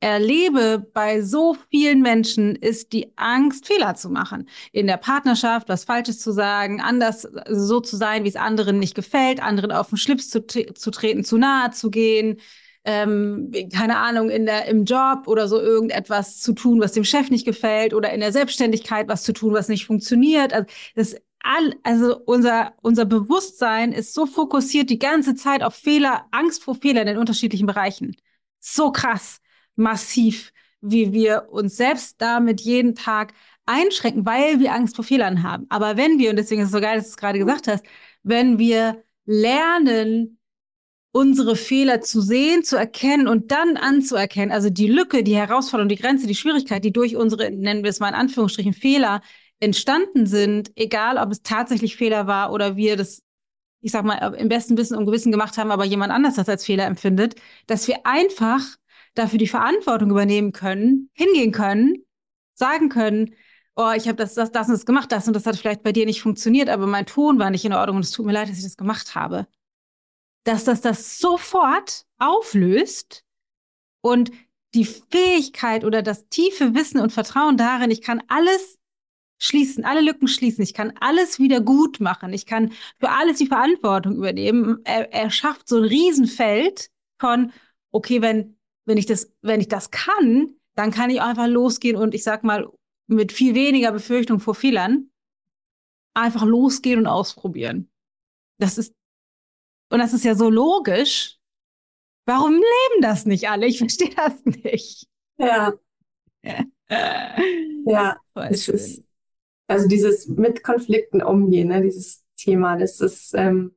[0.00, 4.48] erlebe bei so vielen Menschen, ist die Angst, Fehler zu machen.
[4.72, 8.94] In der Partnerschaft, was Falsches zu sagen, anders so zu sein, wie es anderen nicht
[8.94, 12.40] gefällt, anderen auf den Schlips zu, zu treten, zu nahe zu gehen,
[12.84, 17.28] ähm, keine Ahnung, in der, im Job oder so irgendetwas zu tun, was dem Chef
[17.28, 20.52] nicht gefällt oder in der Selbstständigkeit was zu tun, was nicht funktioniert.
[20.52, 26.26] Also das all, also unser, unser Bewusstsein ist so fokussiert die ganze Zeit auf Fehler,
[26.30, 28.16] Angst vor Fehlern in den unterschiedlichen Bereichen.
[28.60, 29.40] So krass,
[29.78, 33.32] massiv, wie wir uns selbst damit jeden Tag
[33.66, 35.66] einschränken, weil wir Angst vor Fehlern haben.
[35.68, 37.84] Aber wenn wir, und deswegen ist es so geil, dass du es gerade gesagt hast,
[38.22, 40.38] wenn wir lernen,
[41.12, 45.96] unsere Fehler zu sehen, zu erkennen und dann anzuerkennen, also die Lücke, die Herausforderung, die
[45.96, 49.20] Grenze, die Schwierigkeit, die durch unsere, nennen wir es mal in Anführungsstrichen, Fehler
[49.60, 53.22] entstanden sind, egal ob es tatsächlich Fehler war oder wir das,
[53.80, 56.64] ich sag mal, im besten Wissen und Gewissen gemacht haben, aber jemand anders das als
[56.64, 57.34] Fehler empfindet,
[57.66, 58.76] dass wir einfach
[59.18, 62.04] dafür die Verantwortung übernehmen können, hingehen können,
[62.54, 63.34] sagen können,
[63.76, 65.92] oh, ich habe das, das, das und das gemacht, das und das hat vielleicht bei
[65.92, 68.48] dir nicht funktioniert, aber mein Ton war nicht in Ordnung und es tut mir leid,
[68.48, 69.46] dass ich das gemacht habe.
[70.44, 73.24] Dass das das sofort auflöst
[74.00, 74.30] und
[74.74, 78.78] die Fähigkeit oder das tiefe Wissen und Vertrauen darin, ich kann alles
[79.38, 83.46] schließen, alle Lücken schließen, ich kann alles wieder gut machen, ich kann für alles die
[83.46, 84.80] Verantwortung übernehmen.
[84.84, 87.52] Er, er schafft so ein Riesenfeld von,
[87.92, 88.57] okay, wenn,
[88.88, 92.42] wenn ich das, wenn ich das kann, dann kann ich einfach losgehen und ich sag
[92.42, 92.68] mal,
[93.06, 95.10] mit viel weniger Befürchtung vor Fehlern
[96.14, 97.90] einfach losgehen und ausprobieren.
[98.58, 98.94] Das ist,
[99.90, 101.38] und das ist ja so logisch.
[102.24, 103.66] Warum leben das nicht alle?
[103.66, 105.06] Ich verstehe das nicht.
[105.36, 105.74] Ja.
[107.86, 108.16] ja,
[108.48, 109.04] es ist,
[109.66, 113.76] also dieses mit Konflikten umgehen, ne, dieses Thema, das ist, ähm,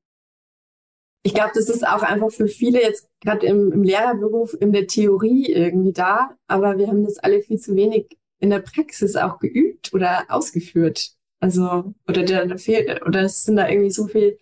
[1.23, 4.87] ich glaube, das ist auch einfach für viele jetzt gerade im, im Lehrerberuf in der
[4.87, 9.37] Theorie irgendwie da, aber wir haben das alle viel zu wenig in der Praxis auch
[9.39, 11.11] geübt oder ausgeführt.
[11.39, 14.39] Also, oder da, fehlt, oder es sind da irgendwie so viel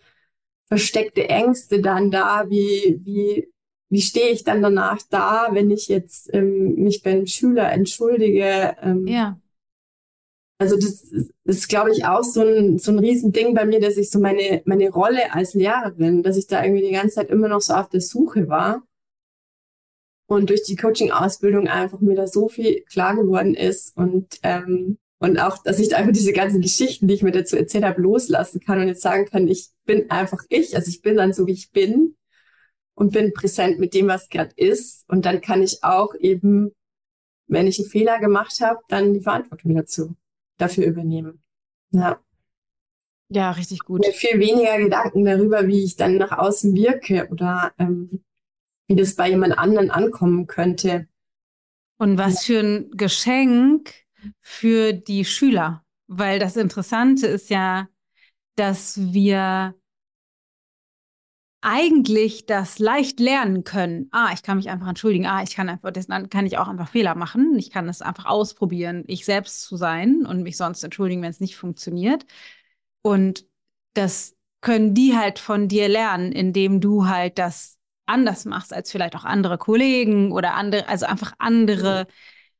[0.67, 3.51] versteckte Ängste dann da, wie, wie,
[3.89, 8.75] wie stehe ich dann danach da, wenn ich jetzt ähm, mich beim Schüler entschuldige?
[8.81, 9.37] Ähm, ja.
[10.61, 11.09] Also das,
[11.45, 14.61] ist, glaube ich, auch so ein, so ein Riesending bei mir, dass ich so meine,
[14.65, 17.89] meine Rolle als Lehrerin, dass ich da irgendwie die ganze Zeit immer noch so auf
[17.89, 18.83] der Suche war.
[20.27, 25.39] Und durch die Coaching-Ausbildung einfach mir da so viel klar geworden ist und, ähm, und
[25.39, 28.59] auch, dass ich da einfach diese ganzen Geschichten, die ich mir dazu erzählt habe, loslassen
[28.59, 31.53] kann und jetzt sagen kann, ich bin einfach ich, also ich bin dann so, wie
[31.53, 32.15] ich bin
[32.95, 35.05] und bin präsent mit dem, was gerade ist.
[35.09, 36.75] Und dann kann ich auch eben,
[37.47, 40.15] wenn ich einen Fehler gemacht habe, dann die Verantwortung dazu,
[40.59, 41.41] dafür übernehmen.
[41.91, 42.19] Ja.
[43.31, 44.01] Ja, richtig gut.
[44.01, 48.23] Mir viel weniger Gedanken darüber, wie ich dann nach außen wirke oder ähm,
[48.87, 51.07] wie das bei jemand anderen ankommen könnte.
[51.97, 53.93] Und was für ein Geschenk
[54.41, 55.85] für die Schüler.
[56.07, 57.87] Weil das Interessante ist ja,
[58.55, 59.75] dass wir
[61.61, 64.07] eigentlich das leicht lernen können.
[64.11, 65.25] Ah, ich kann mich einfach entschuldigen.
[65.25, 67.55] Ah, ich kann einfach, dann kann ich auch einfach Fehler machen.
[67.57, 71.41] Ich kann es einfach ausprobieren, ich selbst zu sein und mich sonst entschuldigen, wenn es
[71.41, 72.25] nicht funktioniert.
[73.01, 73.45] Und
[73.93, 79.15] das können die halt von dir lernen, indem du halt das anders machst als vielleicht
[79.15, 82.07] auch andere Kollegen oder andere, also einfach andere,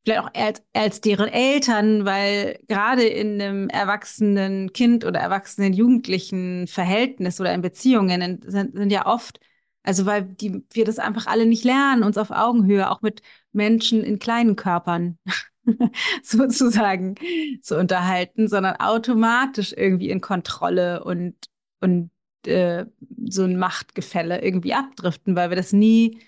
[0.04, 6.68] vielleicht auch als, als deren Eltern, weil gerade in einem erwachsenen Kind oder erwachsenen Jugendlichen
[6.68, 9.40] Verhältnis oder in Beziehungen sind, sind ja oft,
[9.84, 14.04] also weil die, wir das einfach alle nicht lernen, uns auf Augenhöhe auch mit Menschen
[14.04, 15.18] in kleinen Körpern
[16.24, 17.16] sozusagen
[17.62, 21.36] zu unterhalten, sondern automatisch irgendwie in Kontrolle und,
[21.82, 22.12] und
[22.46, 22.86] äh,
[23.26, 26.20] so ein Machtgefälle irgendwie abdriften, weil wir das nie,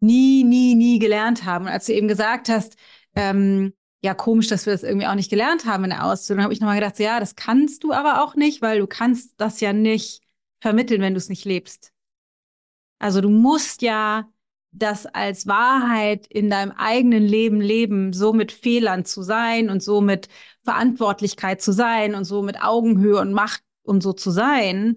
[0.00, 1.66] nie, nie, nie gelernt haben.
[1.66, 2.76] Und als du eben gesagt hast,
[3.14, 6.54] ähm, ja, komisch, dass wir das irgendwie auch nicht gelernt haben in der Ausbildung, habe
[6.54, 9.60] ich nochmal gedacht, so, ja, das kannst du aber auch nicht, weil du kannst das
[9.60, 10.22] ja nicht
[10.60, 11.92] vermitteln, wenn du es nicht lebst.
[12.98, 14.28] Also du musst ja
[14.72, 20.00] das als Wahrheit in deinem eigenen Leben leben, so mit Fehlern zu sein und so
[20.00, 20.28] mit
[20.64, 24.96] Verantwortlichkeit zu sein und so mit Augenhöhe und Macht und so zu sein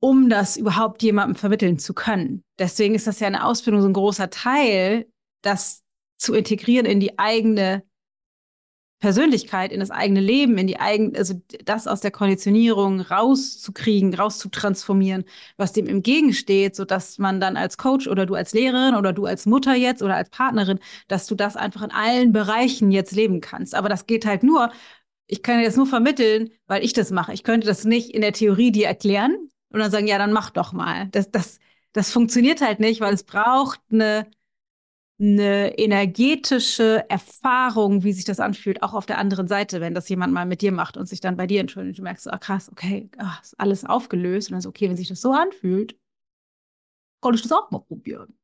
[0.00, 2.42] um das überhaupt jemandem vermitteln zu können.
[2.58, 5.06] Deswegen ist das ja eine Ausbildung so ein großer Teil,
[5.42, 5.82] das
[6.20, 7.82] zu integrieren in die eigene
[9.00, 15.24] Persönlichkeit, in das eigene Leben, in die eigene, also das aus der Konditionierung rauszukriegen, rauszutransformieren,
[15.56, 19.24] was dem entgegensteht, so dass man dann als Coach oder du als Lehrerin oder du
[19.24, 23.40] als Mutter jetzt oder als Partnerin, dass du das einfach in allen Bereichen jetzt leben
[23.40, 23.74] kannst.
[23.74, 24.70] Aber das geht halt nur,
[25.26, 27.32] ich kann dir das nur vermitteln, weil ich das mache.
[27.32, 30.50] Ich könnte das nicht in der Theorie dir erklären, und dann sagen, ja, dann mach
[30.50, 31.08] doch mal.
[31.10, 31.58] Das, das,
[31.92, 34.26] das funktioniert halt nicht, weil es braucht eine,
[35.20, 40.32] eine energetische Erfahrung, wie sich das anfühlt, auch auf der anderen Seite, wenn das jemand
[40.32, 41.98] mal mit dir macht und sich dann bei dir entschuldigt.
[41.98, 44.48] Du merkst, ah, krass, okay, ach, ist alles aufgelöst.
[44.48, 45.98] Und dann ist okay, wenn sich das so anfühlt,
[47.22, 48.38] kann ich das auch mal probieren.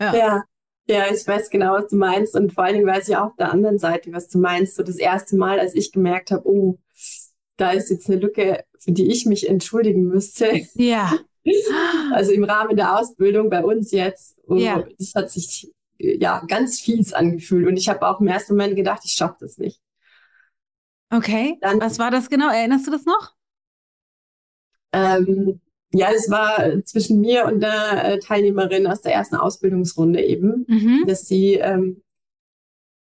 [0.00, 0.14] Ja.
[0.14, 0.44] ja.
[0.86, 2.34] Ja, ich weiß genau, was du meinst.
[2.34, 4.74] Und vor allen Dingen weiß ich auch auf der anderen Seite, was du meinst.
[4.76, 6.78] So das erste Mal, als ich gemerkt habe, oh,
[7.56, 10.60] da ist jetzt eine Lücke, für die ich mich entschuldigen müsste.
[10.74, 11.18] Ja.
[12.12, 14.40] Also im Rahmen der Ausbildung bei uns jetzt.
[14.46, 14.84] Oh, Ja.
[14.98, 17.66] Das hat sich ja ganz fies angefühlt.
[17.66, 19.80] Und ich habe auch im ersten Moment gedacht, ich schaffe das nicht.
[21.10, 21.58] Okay.
[21.60, 22.48] Dann- Was war das genau?
[22.50, 23.34] Erinnerst du das noch?
[24.92, 25.60] Ähm,
[25.92, 31.04] ja, es war zwischen mir und der äh, Teilnehmerin aus der ersten Ausbildungsrunde eben, Mhm.
[31.06, 32.02] dass sie ähm,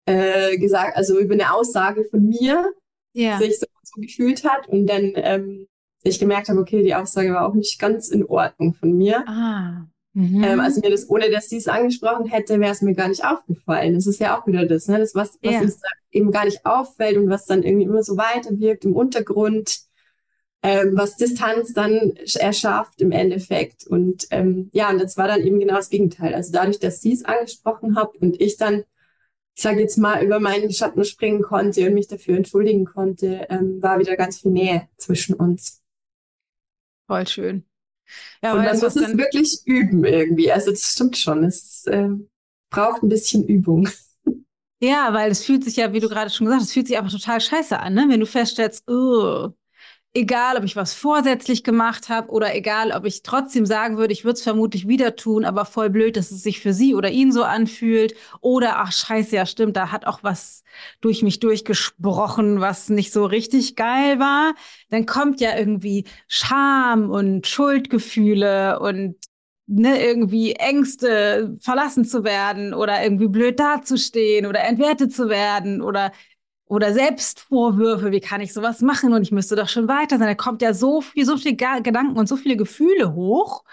[0.07, 2.73] äh, gesagt, also über eine Aussage von mir
[3.15, 3.39] Ja.
[3.39, 5.69] sich so, so gefühlt hat und dann ähm,
[6.05, 9.25] ich gemerkt habe, okay, die Aussage war auch nicht ganz in Ordnung von mir.
[9.27, 9.87] Ah.
[10.15, 10.45] Mhm.
[10.45, 13.25] Ähm, also mir das, ohne dass sie es angesprochen hätte, wäre es mir gar nicht
[13.25, 13.95] aufgefallen.
[13.95, 14.99] Das ist ja auch wieder das, ne?
[14.99, 15.61] Das, was, was Ja.
[15.61, 19.79] uns eben gar nicht auffällt und was dann irgendwie immer so weiterwirkt im Untergrund,
[20.63, 23.87] ähm, was Distanz dann sch- erschafft im Endeffekt.
[23.87, 26.35] Und ähm, ja, und das war dann eben genau das Gegenteil.
[26.35, 28.85] Also dadurch, dass sie es angesprochen hat und ich dann,
[29.55, 33.83] ich sage jetzt mal, über meinen Schatten springen konnte und mich dafür entschuldigen konnte, ähm,
[33.83, 35.82] war wieder ganz viel Nähe zwischen uns.
[37.13, 37.67] Voll schön.
[38.43, 40.51] Ja, und man das muss es wirklich üben irgendwie.
[40.51, 41.45] Also das stimmt schon.
[41.45, 42.31] Es ähm,
[42.71, 43.87] braucht ein bisschen Übung.
[44.81, 46.97] ja, weil es fühlt sich ja, wie du gerade schon gesagt hast, es fühlt sich
[46.97, 48.07] einfach total scheiße an, ne?
[48.09, 49.51] Wenn du feststellst, oh,
[50.15, 54.25] egal, ob ich was vorsätzlich gemacht habe oder egal, ob ich trotzdem sagen würde, ich
[54.25, 57.33] würde es vermutlich wieder tun, aber voll blöd, dass es sich für sie oder ihn
[57.33, 58.15] so anfühlt.
[58.41, 60.65] Oder ach scheiße, ja stimmt, da hat auch was
[61.01, 64.55] durch mich durchgesprochen, was nicht so richtig geil war.
[64.91, 69.17] Dann kommt ja irgendwie Scham und Schuldgefühle und
[69.67, 76.13] ne, irgendwie Ängste, verlassen zu werden oder irgendwie blöd dazustehen oder entwertet zu werden oder
[76.67, 80.29] oder Selbstvorwürfe, wie kann ich sowas machen und ich müsste doch schon weiter sein.
[80.29, 83.65] Da kommt ja so viel, so viele Gedanken und so viele Gefühle hoch.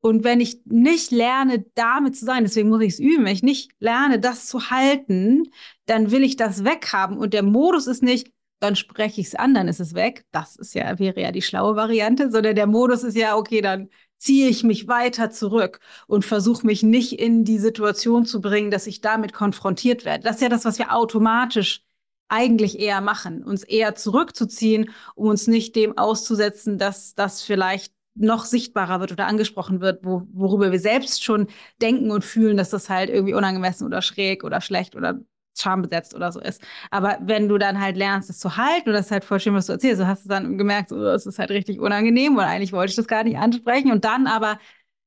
[0.00, 3.42] Und wenn ich nicht lerne, damit zu sein, deswegen muss ich es üben, wenn ich
[3.42, 5.50] nicht lerne, das zu halten,
[5.86, 7.18] dann will ich das weghaben.
[7.18, 10.24] Und der Modus ist nicht, dann spreche ich es an, dann ist es weg.
[10.32, 13.90] Das ist ja, wäre ja die schlaue Variante, sondern der Modus ist ja, okay, dann
[14.16, 18.86] ziehe ich mich weiter zurück und versuche mich nicht in die Situation zu bringen, dass
[18.86, 20.24] ich damit konfrontiert werde.
[20.24, 21.82] Das ist ja das, was wir automatisch
[22.30, 28.44] eigentlich eher machen, uns eher zurückzuziehen, um uns nicht dem auszusetzen, dass das vielleicht noch
[28.44, 31.48] sichtbarer wird oder angesprochen wird, wo, worüber wir selbst schon
[31.80, 35.20] denken und fühlen, dass das halt irgendwie unangemessen oder schräg oder schlecht oder
[35.58, 36.62] schambesetzt oder so ist.
[36.90, 39.54] Aber wenn du dann halt lernst, es zu halten, und das ist halt voll schön,
[39.54, 42.44] was du erzählst, so hast du dann gemerkt, so, es ist halt richtig unangenehm und
[42.44, 44.58] eigentlich wollte ich das gar nicht ansprechen und dann aber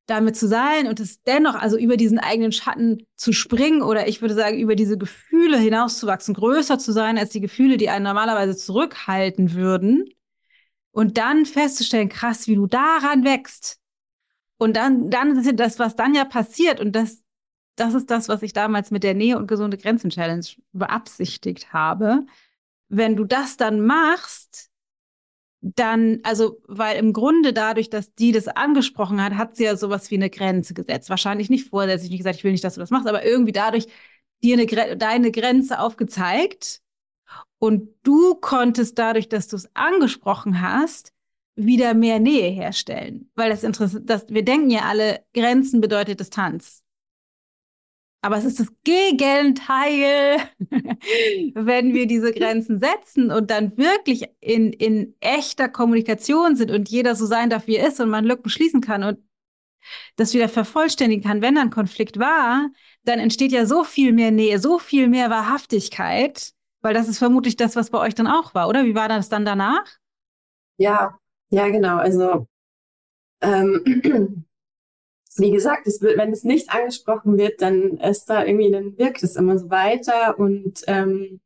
[0.06, 4.20] damit zu sein und es dennoch, also über diesen eigenen Schatten zu springen oder ich
[4.20, 8.56] würde sagen, über diese Gefühle hinauszuwachsen, größer zu sein als die Gefühle, die einen normalerweise
[8.56, 10.10] zurückhalten würden.
[10.90, 13.80] Und dann festzustellen, krass, wie du daran wächst.
[14.58, 16.80] Und dann, dann ist das, was dann ja passiert.
[16.80, 17.22] Und das,
[17.74, 22.26] das ist das, was ich damals mit der Nähe und gesunde Grenzen Challenge beabsichtigt habe.
[22.88, 24.70] Wenn du das dann machst,
[25.66, 30.10] dann, also, weil im Grunde dadurch, dass die das angesprochen hat, hat sie ja sowas
[30.10, 31.08] wie eine Grenze gesetzt.
[31.08, 33.86] Wahrscheinlich nicht vorsätzlich, nicht gesagt, ich will nicht, dass du das machst, aber irgendwie dadurch
[34.42, 36.82] dir eine, deine Grenze aufgezeigt.
[37.58, 41.14] Und du konntest dadurch, dass du es angesprochen hast,
[41.56, 43.30] wieder mehr Nähe herstellen.
[43.34, 46.83] Weil das interessant, das, wir denken ja alle, Grenzen bedeutet Distanz.
[48.24, 50.38] Aber es ist das Gegenteil,
[51.54, 57.16] wenn wir diese Grenzen setzen und dann wirklich in, in echter Kommunikation sind und jeder
[57.16, 59.18] so sein darf, wie er ist und man Lücken schließen kann und
[60.16, 62.70] das wieder vervollständigen kann, wenn dann Konflikt war,
[63.04, 67.56] dann entsteht ja so viel mehr Nähe, so viel mehr Wahrhaftigkeit, weil das ist vermutlich
[67.56, 68.86] das, was bei euch dann auch war, oder?
[68.86, 69.84] Wie war das dann danach?
[70.78, 71.18] Ja,
[71.50, 71.98] ja, genau.
[71.98, 72.48] Also,
[73.42, 74.46] ähm,
[75.36, 79.22] wie gesagt, es wird, wenn es nicht angesprochen wird, dann ist da irgendwie, dann wirkt
[79.22, 81.40] es immer so weiter und ähm,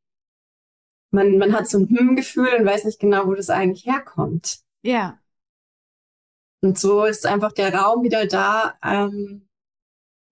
[1.11, 4.59] man, man hat so ein Hm-Gefühl und weiß nicht genau, wo das eigentlich herkommt.
[4.83, 5.19] Ja.
[6.61, 9.47] Und so ist einfach der Raum wieder da, ähm,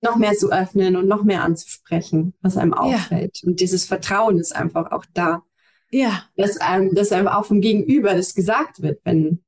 [0.01, 3.41] noch mehr zu öffnen und noch mehr anzusprechen, was einem auffällt.
[3.43, 5.43] Und dieses Vertrauen ist einfach auch da,
[5.89, 6.23] Ja.
[6.35, 9.43] dass einem, dass einem auch vom Gegenüber das gesagt wird, wenn,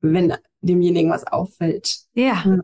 [0.00, 2.00] wenn demjenigen was auffällt.
[2.14, 2.44] Ja.
[2.44, 2.58] Ja.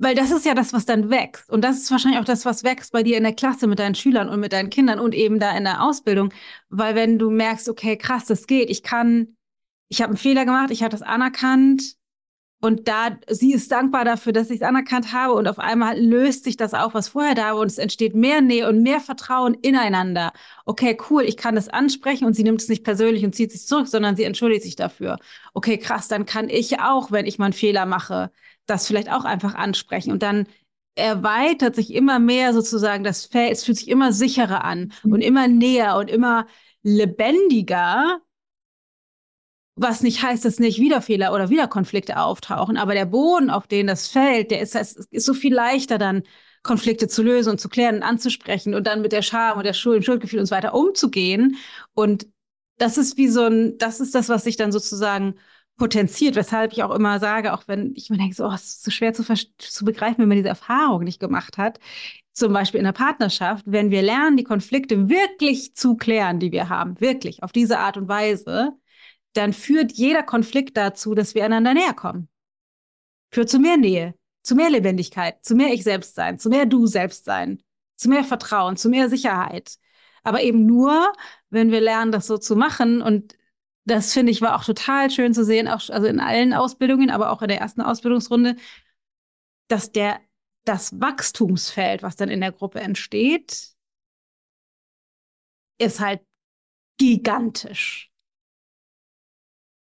[0.00, 1.50] Weil das ist ja das, was dann wächst.
[1.50, 3.96] Und das ist wahrscheinlich auch das, was wächst bei dir in der Klasse mit deinen
[3.96, 6.32] Schülern und mit deinen Kindern und eben da in der Ausbildung.
[6.68, 9.36] Weil wenn du merkst, okay, krass, das geht, ich kann,
[9.88, 11.98] ich habe einen Fehler gemacht, ich habe das anerkannt
[12.60, 16.42] und da, sie ist dankbar dafür, dass ich es anerkannt habe und auf einmal löst
[16.42, 19.54] sich das auf, was vorher da war und es entsteht mehr Nähe und mehr Vertrauen
[19.54, 20.32] ineinander.
[20.64, 23.64] Okay, cool, ich kann das ansprechen und sie nimmt es nicht persönlich und zieht sich
[23.64, 25.18] zurück, sondern sie entschuldigt sich dafür.
[25.54, 28.32] Okay, krass, dann kann ich auch, wenn ich mal einen Fehler mache,
[28.68, 30.46] das vielleicht auch einfach ansprechen und dann
[30.94, 35.12] erweitert sich immer mehr sozusagen das Feld, es fühlt sich immer sicherer an mhm.
[35.12, 36.46] und immer näher und immer
[36.82, 38.20] lebendiger,
[39.76, 43.68] was nicht heißt, dass nicht wieder Fehler oder wieder Konflikte auftauchen, aber der Boden, auf
[43.68, 46.24] den das fällt, der ist, ist so viel leichter dann
[46.64, 49.72] Konflikte zu lösen und zu klären und anzusprechen und dann mit der Scham und der
[49.72, 51.56] Schuld, dem Schuldgefühl und so weiter umzugehen.
[51.94, 52.26] Und
[52.78, 55.36] das ist wie so ein, das ist das, was sich dann sozusagen
[55.78, 58.84] potenziert, weshalb ich auch immer sage, auch wenn ich mir denke, so, oh, es ist
[58.84, 61.78] so schwer zu, zu begreifen, wenn man diese Erfahrung nicht gemacht hat,
[62.32, 66.68] zum Beispiel in der Partnerschaft, wenn wir lernen, die Konflikte wirklich zu klären, die wir
[66.68, 68.72] haben, wirklich auf diese Art und Weise,
[69.32, 72.28] dann führt jeder Konflikt dazu, dass wir einander näher kommen.
[73.32, 76.86] Führt zu mehr Nähe, zu mehr Lebendigkeit, zu mehr Ich selbst sein, zu mehr Du
[76.86, 77.62] selbst sein,
[77.96, 79.76] zu mehr Vertrauen, zu mehr Sicherheit.
[80.22, 81.12] Aber eben nur,
[81.50, 83.02] wenn wir lernen, das so zu machen.
[83.02, 83.37] Und
[83.88, 87.30] das finde ich war auch total schön zu sehen, auch also in allen Ausbildungen, aber
[87.30, 88.56] auch in der ersten Ausbildungsrunde,
[89.68, 90.20] dass der
[90.64, 93.74] das Wachstumsfeld, was dann in der Gruppe entsteht,
[95.78, 96.20] ist halt
[96.98, 98.12] gigantisch.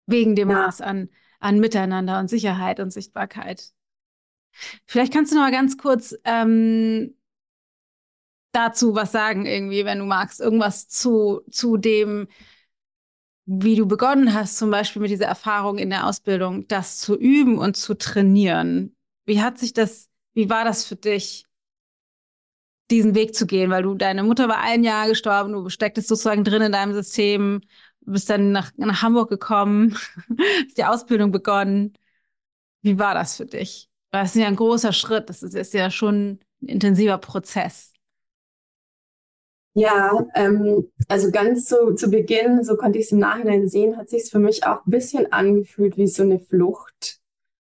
[0.05, 0.57] Wegen dem ja.
[0.57, 3.71] Maß an, an Miteinander und Sicherheit und Sichtbarkeit.
[4.85, 7.15] Vielleicht kannst du noch mal ganz kurz ähm,
[8.51, 12.27] dazu was sagen, irgendwie, wenn du magst, irgendwas zu, zu dem,
[13.45, 17.57] wie du begonnen hast, zum Beispiel mit dieser Erfahrung in der Ausbildung, das zu üben
[17.59, 18.95] und zu trainieren.
[19.25, 21.45] Wie hat sich das, wie war das für dich,
[22.89, 23.69] diesen Weg zu gehen?
[23.69, 27.61] Weil du, deine Mutter war ein Jahr gestorben, du stecktest sozusagen drin in deinem System,
[28.01, 29.93] bist dann nach, nach Hamburg gekommen,
[30.67, 31.93] hast die Ausbildung begonnen.
[32.81, 33.89] Wie war das für dich?
[34.11, 35.29] Das ist ja ein großer Schritt.
[35.29, 37.94] Das ist, ist ja schon ein intensiver Prozess.
[39.77, 44.09] Ja, ähm, also ganz zu, zu Beginn, so konnte ich es im Nachhinein sehen, hat
[44.09, 47.19] sich es für mich auch ein bisschen angefühlt wie so eine Flucht.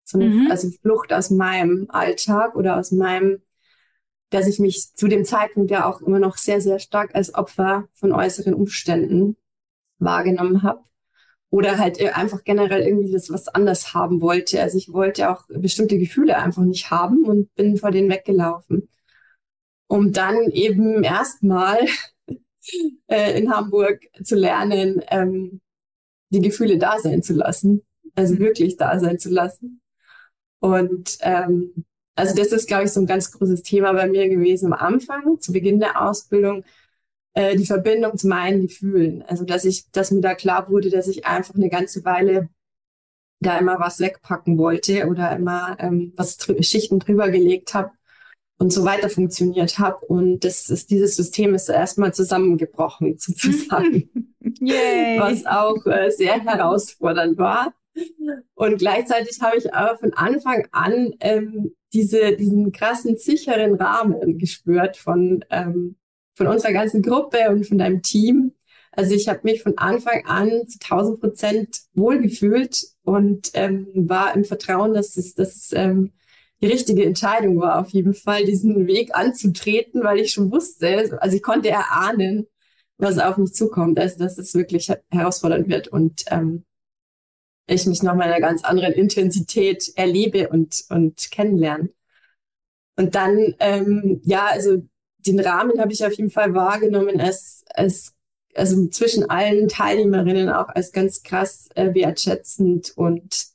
[0.04, 0.50] So eine, mhm.
[0.50, 3.42] also Flucht aus meinem Alltag oder aus meinem,
[4.30, 7.88] dass ich mich zu dem Zeitpunkt ja auch immer noch sehr, sehr stark als Opfer
[7.92, 9.36] von äußeren Umständen
[9.98, 10.80] wahrgenommen habe.
[11.50, 14.62] Oder halt einfach generell irgendwie das was anders haben wollte.
[14.62, 18.88] Also ich wollte auch bestimmte Gefühle einfach nicht haben und bin vor denen weggelaufen.
[19.89, 21.78] Um dann eben erstmal
[23.09, 25.61] äh, in Hamburg zu lernen, ähm,
[26.30, 27.82] die Gefühle da sein zu lassen.
[28.14, 28.39] Also mhm.
[28.41, 29.80] wirklich da sein zu lassen.
[30.61, 31.84] Und ähm,
[32.14, 35.41] also das ist, glaube ich, so ein ganz großes Thema bei mir gewesen am Anfang,
[35.41, 36.64] zu Beginn der Ausbildung,
[37.34, 39.22] äh, die Verbindung zu meinen Gefühlen.
[39.22, 42.49] Also dass ich, dass mir da klar wurde, dass ich einfach eine ganze Weile
[43.41, 47.93] da immer was wegpacken wollte oder immer ähm, was drü Schichten drüber gelegt habe
[48.59, 50.04] und so weiter funktioniert habe.
[50.06, 54.11] Und das ist, dieses System ist erstmal zusammengebrochen, sozusagen.
[55.20, 57.74] was auch äh, sehr herausfordernd war.
[58.54, 64.96] Und gleichzeitig habe ich aber von Anfang an ähm, diese, diesen krassen, sicheren Rahmen gespürt
[64.96, 65.96] von, ähm,
[66.34, 68.52] von unserer ganzen Gruppe und von deinem Team.
[68.92, 74.44] Also ich habe mich von Anfang an zu 1000 Prozent wohlgefühlt und ähm, war im
[74.44, 76.12] Vertrauen, dass es, dass es ähm,
[76.61, 81.36] die richtige Entscheidung war, auf jeden Fall diesen Weg anzutreten, weil ich schon wusste, also
[81.36, 82.46] ich konnte erahnen,
[82.96, 86.64] was auf mich zukommt, also dass es wirklich herausfordernd wird und ähm,
[87.68, 91.90] ich mich noch mal in einer ganz anderen Intensität erlebe und, und kennenlerne.
[92.96, 94.82] Und dann, ähm, ja, also
[95.18, 98.14] den Rahmen habe ich auf jeden Fall wahrgenommen als, als
[98.54, 103.48] also zwischen allen Teilnehmerinnen auch als ganz krass äh, wertschätzend und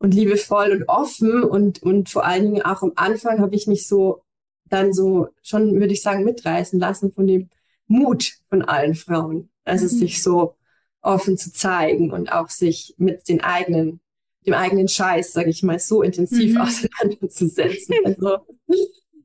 [0.00, 3.86] und liebevoll und offen und und vor allen Dingen auch am Anfang habe ich mich
[3.86, 4.22] so
[4.64, 7.48] dann so schon würde ich sagen mitreißen lassen von dem
[7.86, 9.98] Mut von allen Frauen, also mhm.
[10.00, 10.56] sich so
[11.02, 14.00] offen zu zeigen und auch sich mit den eigenen
[14.46, 16.60] dem eigenen Scheiß, sage ich mal, so intensiv mhm.
[16.62, 17.94] auseinanderzusetzen.
[18.04, 18.38] Also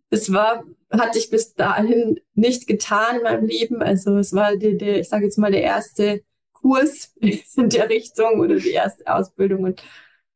[0.10, 3.82] es war, hatte ich bis dahin nicht getan in meinem Leben.
[3.82, 6.22] Also es war der, der ich sage jetzt mal, der erste
[6.54, 9.64] Kurs in der Richtung oder die erste Ausbildung.
[9.64, 9.84] Und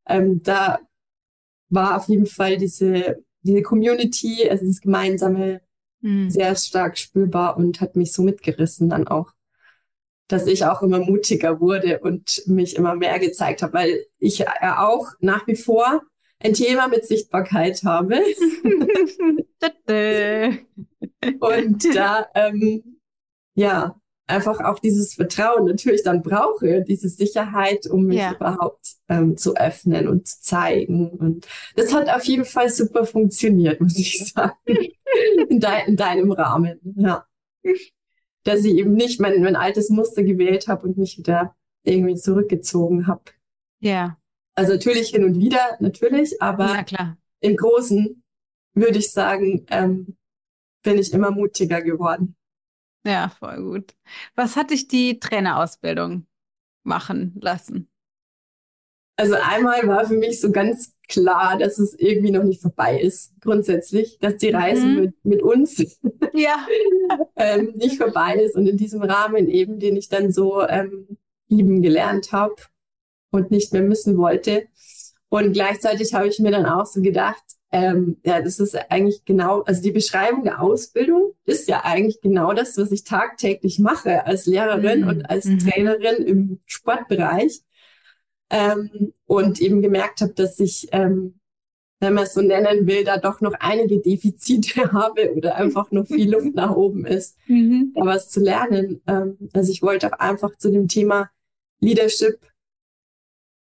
[0.09, 0.79] ähm, da
[1.69, 5.61] war auf jeden Fall diese, diese Community, also das Gemeinsame,
[6.01, 6.29] mhm.
[6.29, 9.31] sehr stark spürbar und hat mich so mitgerissen dann auch,
[10.27, 14.87] dass ich auch immer mutiger wurde und mich immer mehr gezeigt habe, weil ich ja
[14.87, 16.01] auch nach wie vor
[16.39, 18.15] ein Thema mit Sichtbarkeit habe.
[21.39, 22.99] und da, ähm,
[23.55, 23.99] ja,
[24.29, 28.33] einfach auch dieses Vertrauen natürlich dann brauche, diese Sicherheit, um mich ja.
[28.33, 31.09] überhaupt ähm, zu öffnen und zu zeigen.
[31.09, 34.53] Und das hat auf jeden Fall super funktioniert, muss ich sagen,
[35.49, 36.79] in, de in deinem Rahmen.
[36.95, 37.25] Ja.
[38.43, 43.07] Dass ich eben nicht mein, mein altes Muster gewählt habe und mich wieder irgendwie zurückgezogen
[43.07, 43.23] habe.
[43.79, 44.17] Ja.
[44.55, 46.85] Also natürlich hin und wieder, natürlich, aber
[47.39, 48.23] im Großen
[48.73, 50.17] würde ich sagen, ähm,
[50.83, 52.35] bin ich immer mutiger geworden.
[53.09, 53.95] Ja, voll gut.
[54.35, 56.27] Was hat dich die Trainerausbildung
[56.83, 57.89] machen lassen?
[59.15, 63.33] Also einmal war für mich so ganz klar, dass es irgendwie noch nicht vorbei ist,
[63.41, 64.99] grundsätzlich, dass die Reise mhm.
[64.99, 65.77] mit, mit uns
[66.33, 66.67] ja.
[67.35, 71.81] ähm, nicht vorbei ist und in diesem Rahmen eben, den ich dann so ähm, lieben
[71.81, 72.55] gelernt habe
[73.31, 74.67] und nicht mehr müssen wollte.
[75.29, 79.61] Und gleichzeitig habe ich mir dann auch so gedacht, ähm, ja, das ist eigentlich genau,
[79.61, 84.47] also die Beschreibung der Ausbildung ist ja eigentlich genau das, was ich tagtäglich mache als
[84.47, 85.07] Lehrerin mhm.
[85.07, 85.59] und als mhm.
[85.59, 87.61] Trainerin im Sportbereich
[88.49, 91.39] ähm, und eben gemerkt habe, dass ich, ähm,
[91.99, 96.07] wenn man es so nennen will, da doch noch einige Defizite habe oder einfach noch
[96.07, 97.93] viel Luft nach oben ist, mhm.
[97.93, 99.01] da was zu lernen.
[99.05, 101.29] Ähm, also ich wollte auch einfach zu dem Thema
[101.81, 102.39] Leadership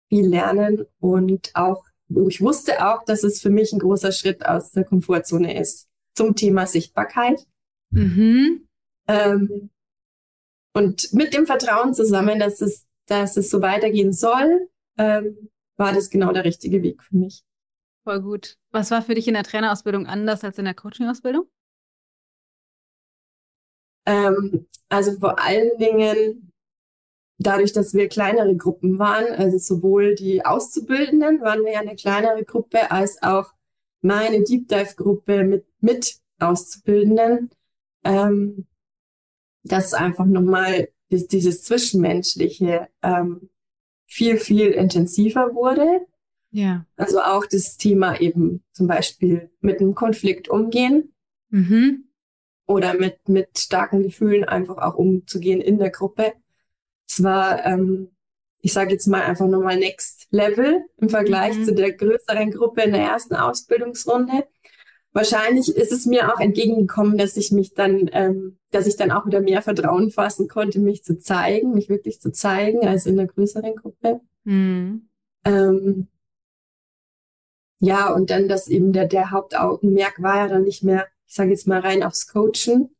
[0.08, 1.84] viel lernen und auch,
[2.28, 6.34] ich wusste auch, dass es für mich ein großer Schritt aus der Komfortzone ist zum
[6.34, 7.46] Thema Sichtbarkeit.
[7.90, 8.66] Mhm.
[9.06, 9.70] Ähm,
[10.74, 16.10] und mit dem Vertrauen zusammen, dass es dass es so weitergehen soll, ähm, war das
[16.10, 17.42] genau der richtige Weg für mich.
[18.04, 18.56] Voll gut.
[18.70, 21.48] Was war für dich in der Trainerausbildung anders als in der Coachingausbildung?
[24.06, 26.47] Ähm, also vor allen Dingen
[27.38, 32.44] dadurch, dass wir kleinere Gruppen waren, also sowohl die Auszubildenden waren wir ja eine kleinere
[32.44, 33.52] Gruppe, als auch
[34.00, 37.50] meine Deep Dive Gruppe mit, mit Auszubildenden,
[38.04, 38.66] ähm,
[39.62, 43.48] das einfach nochmal dieses Zwischenmenschliche ähm,
[44.06, 46.06] viel, viel intensiver wurde.
[46.50, 46.86] Ja.
[46.96, 51.12] Also auch das Thema eben zum Beispiel mit einem Konflikt umgehen.
[51.50, 52.04] Mhm.
[52.66, 56.34] Oder mit, mit starken Gefühlen einfach auch umzugehen in der Gruppe.
[57.08, 58.10] Es war, ähm,
[58.60, 61.64] ich sage jetzt mal einfach nochmal Next Level im Vergleich mhm.
[61.64, 64.44] zu der größeren Gruppe in der ersten Ausbildungsrunde
[65.12, 69.26] wahrscheinlich ist es mir auch entgegengekommen, dass ich mich dann, ähm, dass ich dann auch
[69.26, 73.26] wieder mehr Vertrauen fassen konnte, mich zu zeigen, mich wirklich zu zeigen, als in der
[73.26, 74.20] größeren Gruppe.
[74.44, 75.08] Mhm.
[75.44, 76.08] Ähm,
[77.80, 81.50] ja, und dann das eben der, der Hauptaugenmerk war ja dann nicht mehr, ich sage
[81.50, 82.94] jetzt mal rein aufs Coachen,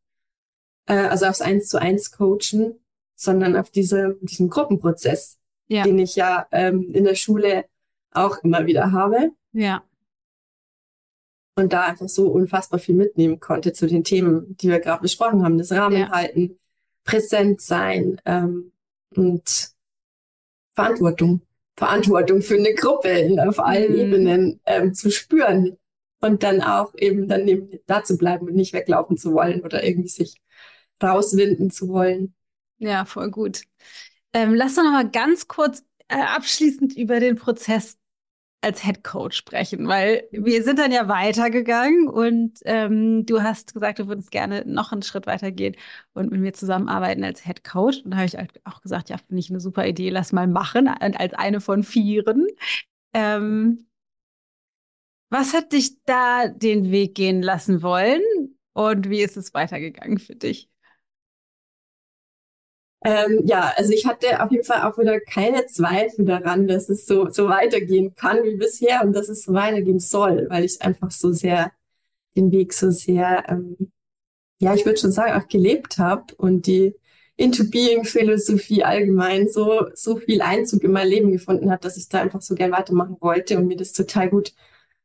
[0.86, 2.80] äh, also aufs Eins zu eins Coachen,
[3.19, 5.83] sondern auf diese, diesen Gruppenprozess, ja.
[5.83, 7.64] den ich ja ähm, in der Schule
[8.12, 9.31] auch immer wieder habe.
[9.53, 9.83] Ja
[11.59, 15.45] und da einfach so unfassbar viel mitnehmen konnte zu den Themen, die wir gerade besprochen
[15.45, 15.59] haben.
[15.59, 16.57] Das Rahmenhalten, ja.
[17.05, 18.73] präsent sein ähm,
[19.14, 19.73] und
[20.71, 21.43] Verantwortung.
[21.77, 23.99] Verantwortung für eine Gruppe auf allen mhm.
[23.99, 25.77] Ebenen ähm, zu spüren
[26.21, 29.85] und dann auch eben dann eben da zu bleiben und nicht weglaufen zu wollen oder
[29.85, 30.41] irgendwie sich
[31.03, 32.35] rauswinden zu wollen.
[32.79, 33.62] Ja, voll gut.
[34.33, 37.99] Ähm, lass doch noch mal ganz kurz äh, abschließend über den Prozess
[38.62, 44.01] als Head Coach sprechen, weil wir sind dann ja weitergegangen und ähm, du hast gesagt,
[44.01, 45.76] du würdest gerne noch einen Schritt weitergehen
[46.14, 48.03] und mit mir zusammenarbeiten als Head Coach.
[48.05, 50.49] Und da habe ich halt auch gesagt, ja, finde ich eine super Idee, lass mal
[50.49, 52.47] machen, als eine von vieren.
[53.14, 53.87] Ähm,
[55.31, 58.22] was hat dich da den Weg gehen lassen wollen
[58.72, 60.68] und wie ist es weitergegangen für dich?
[63.05, 67.07] Ähm, ja, also ich hatte auf jeden Fall auch wieder keine Zweifel daran, dass es
[67.07, 71.11] so, so weitergehen kann wie bisher und dass es so weitergehen soll, weil ich einfach
[71.11, 71.72] so sehr
[72.34, 73.92] den Weg so sehr, ähm,
[74.61, 76.94] ja, ich würde schon sagen, auch gelebt habe und die
[77.36, 82.42] Into-Being-Philosophie allgemein so, so viel Einzug in mein Leben gefunden hat, dass ich da einfach
[82.42, 84.55] so gern weitermachen wollte und mir das total gut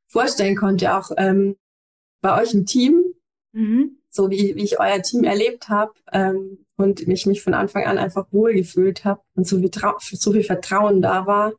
[0.08, 1.58] vorstellen konnte, auch ähm,
[2.22, 3.04] bei euch im Team,
[3.52, 3.98] mhm.
[4.14, 5.94] So wie, wie ich euer Team erlebt habe.
[6.12, 9.72] Ähm, und ich mich von Anfang an einfach wohl gefühlt habe und so viel,
[10.20, 11.54] so viel Vertrauen da war.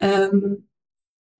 [0.00, 0.68] Ähm,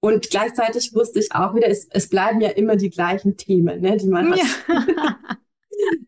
[0.00, 3.96] und gleichzeitig wusste ich auch wieder, es, es bleiben ja immer die gleichen Themen, ne,
[3.96, 4.38] die man hat.
[4.38, 5.18] Ja.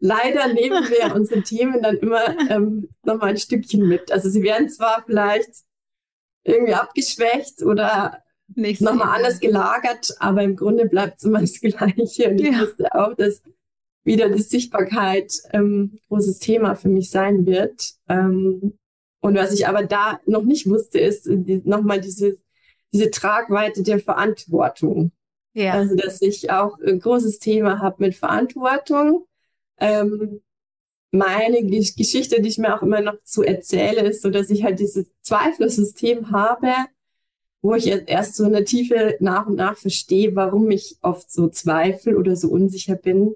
[0.01, 4.13] Leider nehmen wir unsere Themen dann immer ähm, nochmal ein Stückchen mit.
[4.13, 5.51] Also sie werden zwar vielleicht
[6.45, 8.23] irgendwie abgeschwächt oder
[8.55, 12.31] nochmal anders gelagert, aber im Grunde bleibt es immer das Gleiche.
[12.31, 12.61] Und ich ja.
[12.61, 13.43] wusste auch, dass
[14.07, 17.93] wieder die Sichtbarkeit ähm, großes Thema für mich sein wird.
[18.09, 18.79] Ähm,
[19.21, 22.37] und was ich aber da noch nicht wusste, ist die, nochmal diese,
[22.93, 25.11] diese Tragweite der Verantwortung.
[25.53, 25.73] Ja.
[25.73, 29.27] Also, dass ich auch ein großes Thema habe mit Verantwortung.
[29.79, 30.43] Ähm,
[31.11, 34.79] meine Geschichte, die ich mir auch immer noch zu erzähle, ist so, dass ich halt
[34.79, 36.73] dieses Zweifelsystem habe,
[37.63, 41.49] wo ich erst so in der Tiefe nach und nach verstehe, warum ich oft so
[41.49, 43.35] zweifle oder so unsicher bin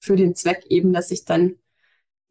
[0.00, 1.56] für den Zweck eben, dass ich dann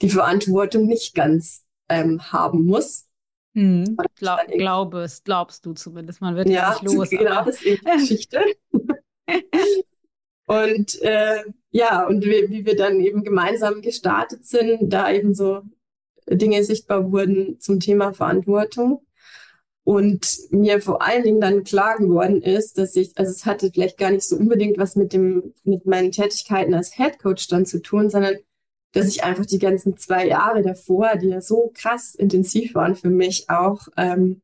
[0.02, 3.06] die Verantwortung nicht ganz ähm, haben muss.
[3.54, 6.22] Hm, glaub, glaube es, glaubst du zumindest.
[6.22, 7.10] Man wird ja, nicht los.
[7.10, 8.44] Genau, das ist die Geschichte.
[10.50, 15.62] Und äh, ja, und wie, wie wir dann eben gemeinsam gestartet sind, da eben so
[16.28, 19.06] Dinge sichtbar wurden zum Thema Verantwortung.
[19.84, 23.98] Und mir vor allen Dingen dann klar geworden ist, dass ich, also es hatte vielleicht
[23.98, 27.82] gar nicht so unbedingt was mit dem, mit meinen Tätigkeiten als Head Coach dann zu
[27.82, 28.36] tun, sondern
[28.92, 33.10] dass ich einfach die ganzen zwei Jahre davor, die ja so krass intensiv waren für
[33.10, 34.42] mich auch, ähm,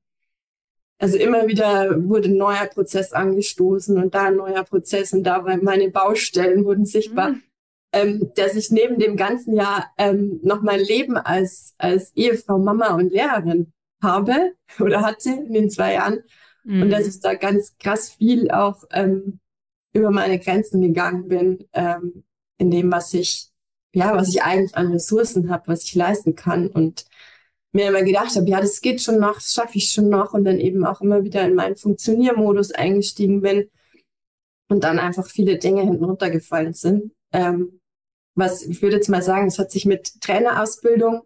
[0.98, 5.42] also immer wieder wurde ein neuer Prozess angestoßen und da ein neuer Prozess und da
[5.42, 7.32] meine Baustellen wurden sichtbar.
[7.32, 7.44] Mhm.
[7.92, 12.94] Ähm, dass ich neben dem ganzen Jahr ähm, noch mein Leben als, als Ehefrau, Mama
[12.96, 13.72] und Lehrerin
[14.06, 16.24] habe oder hatte in den zwei Jahren.
[16.64, 16.84] Mhm.
[16.84, 19.40] Und dass ich da ganz krass viel auch ähm,
[19.94, 22.24] über meine Grenzen gegangen bin, ähm,
[22.58, 23.50] in dem, was ich,
[23.94, 26.68] ja, was ich eigentlich an Ressourcen habe, was ich leisten kann.
[26.68, 27.06] Und
[27.74, 30.34] mir immer gedacht habe, ja, das geht schon noch, das schaffe ich schon noch.
[30.34, 33.70] Und dann eben auch immer wieder in meinen Funktioniermodus eingestiegen bin
[34.70, 37.12] und dann einfach viele Dinge hinten runtergefallen sind.
[37.34, 37.80] Ähm,
[38.36, 41.22] was ich würde jetzt mal sagen, es hat sich mit Trainerausbildung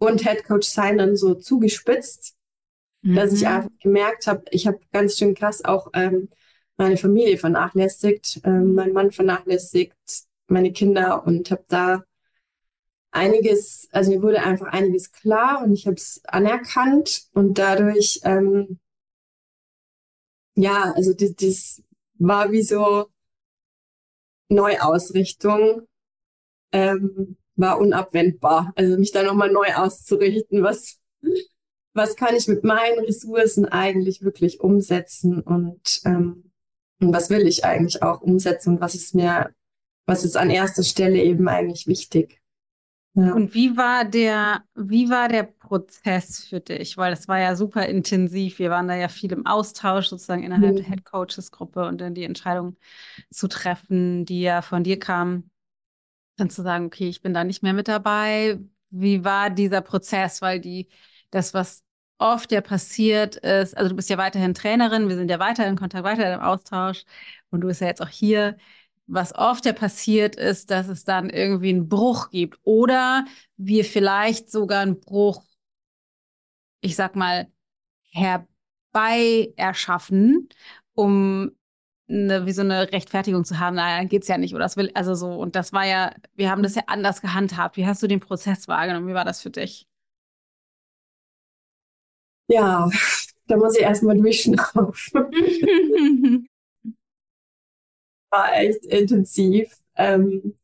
[0.00, 2.34] und Headcoach sein dann so zugespitzt,
[3.02, 3.14] mhm.
[3.14, 3.48] dass ich mhm.
[3.48, 6.30] einfach gemerkt habe, ich habe ganz schön krass auch ähm,
[6.76, 9.94] meine Familie vernachlässigt, ähm, mein Mann vernachlässigt,
[10.48, 12.04] meine Kinder und habe da
[13.10, 18.78] einiges, also mir wurde einfach einiges klar und ich habe es anerkannt und dadurch, ähm,
[20.54, 21.82] ja, also das, das
[22.14, 23.10] war wie so
[24.48, 25.86] Neuausrichtung,
[26.72, 28.72] ähm, war unabwendbar.
[28.76, 30.98] Also mich da nochmal neu auszurichten, was,
[31.94, 36.52] was kann ich mit meinen Ressourcen eigentlich wirklich umsetzen und, ähm,
[37.00, 39.50] und was will ich eigentlich auch umsetzen und was ist mir,
[40.06, 42.40] was ist an erster Stelle eben eigentlich wichtig.
[43.14, 43.32] Ja.
[43.32, 46.96] Und wie war der, wie war der Prozess für dich?
[46.96, 48.60] Weil das war ja super intensiv.
[48.60, 50.76] Wir waren da ja viel im Austausch sozusagen innerhalb mhm.
[50.76, 52.76] der Head Coaches Gruppe und dann die Entscheidung
[53.30, 55.49] zu treffen, die ja von dir kam,
[56.40, 58.58] dann zu sagen, okay, ich bin da nicht mehr mit dabei.
[58.90, 60.42] Wie war dieser Prozess?
[60.42, 60.88] Weil die,
[61.30, 61.82] das, was
[62.18, 65.76] oft ja passiert ist, also du bist ja weiterhin Trainerin, wir sind ja weiter in
[65.76, 67.04] Kontakt, weiter im Austausch
[67.50, 68.56] und du bist ja jetzt auch hier
[69.12, 73.24] was oft ja passiert ist, dass es dann irgendwie einen Bruch gibt oder
[73.56, 75.42] wir vielleicht sogar einen Bruch,
[76.80, 77.48] ich sag mal,
[78.12, 80.48] herbei erschaffen,
[80.94, 81.52] um
[82.10, 85.14] eine, wie so eine Rechtfertigung zu haben, naja, geht's ja nicht, oder das will, also
[85.14, 87.76] so, und das war ja, wir haben das ja anders gehandhabt.
[87.76, 89.08] Wie hast du den Prozess wahrgenommen?
[89.08, 89.86] Wie war das für dich?
[92.48, 92.90] Ja,
[93.46, 95.30] da muss ich erstmal durchschnaufen.
[98.30, 99.76] war echt intensiv.
[99.96, 100.56] Ähm,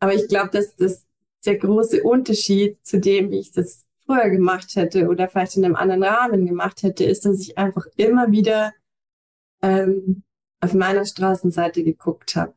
[0.00, 1.06] aber ich glaube, dass das
[1.44, 5.76] der große Unterschied zu dem, wie ich das früher gemacht hätte oder vielleicht in einem
[5.76, 8.72] anderen Rahmen gemacht hätte, ist, dass ich einfach immer wieder
[9.62, 10.22] ähm,
[10.64, 12.54] auf meiner Straßenseite geguckt habe.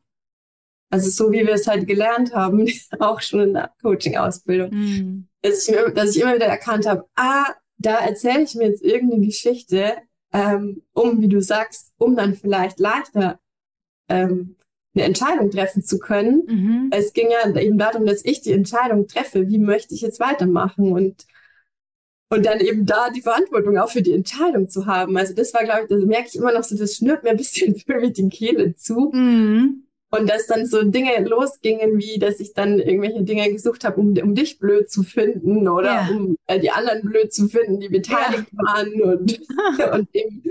[0.90, 2.66] Also so wie wir es halt gelernt haben,
[2.98, 5.28] auch schon in der Coaching-Ausbildung, mhm.
[5.42, 9.24] dass, ich, dass ich immer wieder erkannt habe, ah, da erzähle ich mir jetzt irgendeine
[9.24, 9.96] Geschichte,
[10.32, 13.38] ähm, um, wie du sagst, um dann vielleicht leichter
[14.08, 14.56] ähm,
[14.94, 16.42] eine Entscheidung treffen zu können.
[16.46, 16.90] Mhm.
[16.92, 20.92] Es ging ja eben darum, dass ich die Entscheidung treffe, wie möchte ich jetzt weitermachen
[20.92, 21.26] und
[22.30, 25.16] und dann eben da die Verantwortung auch für die Entscheidung zu haben.
[25.16, 27.36] Also das war, glaube ich, das merke ich immer noch so, das schnürt mir ein
[27.36, 29.10] bisschen für mich die Kehle zu.
[29.12, 29.84] Mhm.
[30.10, 34.16] Und dass dann so Dinge losgingen, wie dass ich dann irgendwelche Dinge gesucht habe, um,
[34.22, 36.08] um dich blöd zu finden oder ja.
[36.10, 38.58] um äh, die anderen blöd zu finden, die beteiligt ja.
[38.58, 39.40] waren und,
[39.92, 40.42] und eben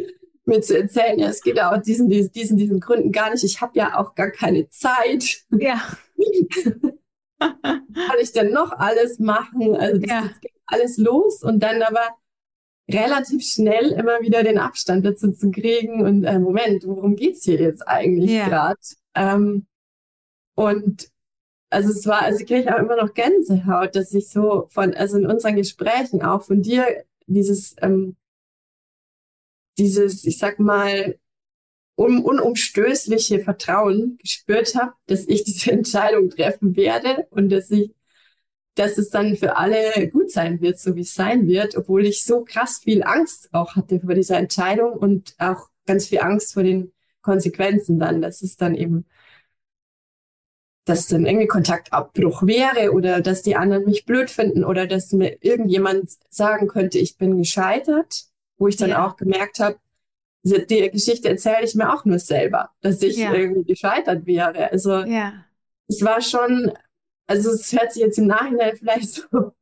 [0.46, 3.44] mir zu erzählen, ja, es geht ja auch diesen, diesen, diesen, diesen Gründen gar nicht.
[3.44, 5.42] Ich habe ja auch gar keine Zeit.
[5.52, 5.82] Ja.
[7.40, 9.76] Kann ich denn noch alles machen?
[9.76, 10.22] Also das, ja.
[10.28, 12.08] das geht alles los und dann aber
[12.90, 17.60] relativ schnell immer wieder den Abstand dazu zu kriegen und äh, Moment, worum geht's hier
[17.60, 18.48] jetzt eigentlich ja.
[18.48, 18.80] gerade?
[19.16, 19.68] Ähm,
[20.56, 21.10] und
[21.70, 25.18] also es war, also ich kriege auch immer noch Gänsehaut, dass ich so von, also
[25.18, 28.16] in unseren Gesprächen auch von dir dieses ähm,
[29.78, 31.18] dieses, ich sag mal,
[31.98, 37.94] un unumstößliche Vertrauen gespürt habe, dass ich diese Entscheidung treffen werde und dass ich,
[38.76, 42.24] dass es dann für alle gut sein wird, so wie es sein wird, obwohl ich
[42.24, 46.64] so krass viel Angst auch hatte vor dieser Entscheidung und auch ganz viel Angst vor
[46.64, 49.06] den Konsequenzen dann, dass es dann eben,
[50.86, 55.38] dass dann irgendwie Kontaktabbruch wäre oder dass die anderen mich blöd finden oder dass mir
[55.42, 58.28] irgendjemand sagen könnte, ich bin gescheitert
[58.58, 59.06] wo ich dann ja.
[59.06, 59.78] auch gemerkt habe,
[60.44, 63.34] die Geschichte erzähle ich mir auch nur selber, dass ich ja.
[63.34, 64.72] irgendwie gescheitert wäre.
[64.72, 65.34] Also ja.
[65.88, 66.72] es war schon,
[67.28, 69.54] also es hört sich jetzt im Nachhinein vielleicht so,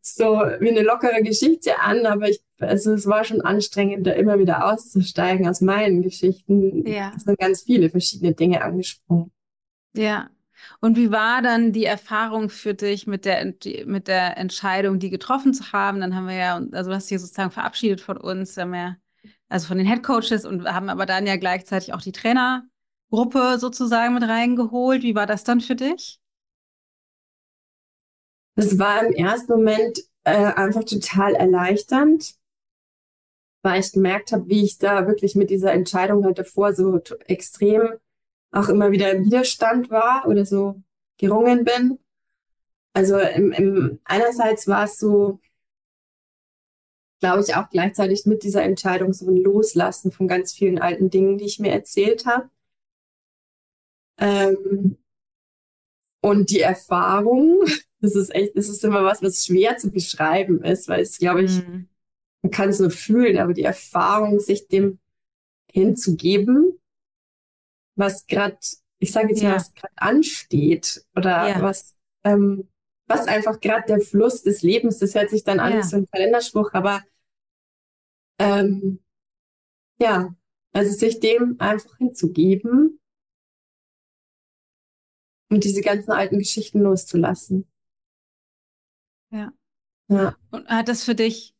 [0.00, 0.24] so
[0.60, 4.72] wie eine lockere Geschichte an, aber ich Also es war schon anstrengend, da immer wieder
[4.72, 6.86] auszusteigen aus meinen Geschichten.
[6.86, 7.12] Ja.
[7.16, 9.32] Es sind ganz viele verschiedene Dinge angesprungen.
[9.96, 10.30] Ja.
[10.80, 13.54] Und wie war dann die Erfahrung für dich mit der,
[13.86, 16.00] mit der Entscheidung, die getroffen zu haben?
[16.00, 18.96] Dann haben wir ja, also du hast dich sozusagen verabschiedet von uns, haben wir,
[19.48, 24.14] also von den Head Coaches und haben aber dann ja gleichzeitig auch die Trainergruppe sozusagen
[24.14, 25.02] mit reingeholt.
[25.02, 26.20] Wie war das dann für dich?
[28.56, 32.34] Das war im ersten Moment äh, einfach total erleichternd,
[33.62, 37.98] weil ich gemerkt habe, wie ich da wirklich mit dieser Entscheidung halt davor so extrem
[38.52, 40.80] auch immer wieder im Widerstand war oder so
[41.18, 41.98] gerungen bin.
[42.92, 45.40] Also im, im einerseits war es so,
[47.24, 51.38] glaube ich, auch gleichzeitig mit dieser Entscheidung so ein Loslassen von ganz vielen alten Dingen,
[51.38, 52.50] die ich mir erzählt habe.
[54.18, 54.98] Ähm,
[56.20, 57.64] und die Erfahrung,
[58.00, 61.44] das ist echt, das ist immer was, was schwer zu beschreiben ist, weil es, glaube
[61.44, 61.88] ich, mhm.
[62.42, 64.98] man kann es nur fühlen, aber die Erfahrung, sich dem
[65.72, 66.78] hinzugeben,
[67.96, 68.58] was gerade,
[68.98, 69.48] ich sage jetzt ja.
[69.48, 71.62] mal, was gerade ansteht oder ja.
[71.62, 72.68] was, ähm,
[73.06, 75.78] was einfach gerade der Fluss des Lebens, das hört sich dann an ja.
[75.78, 77.02] wie so ein Kalenderspruch, aber
[78.38, 79.00] ähm,
[79.98, 80.34] ja,
[80.72, 83.00] also sich dem einfach hinzugeben
[85.50, 87.66] und diese ganzen alten Geschichten loszulassen.
[89.30, 89.52] Ja.
[90.08, 90.36] ja.
[90.50, 91.54] Und hat das für dich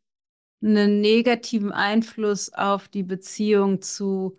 [0.62, 4.39] einen negativen Einfluss auf die Beziehung zu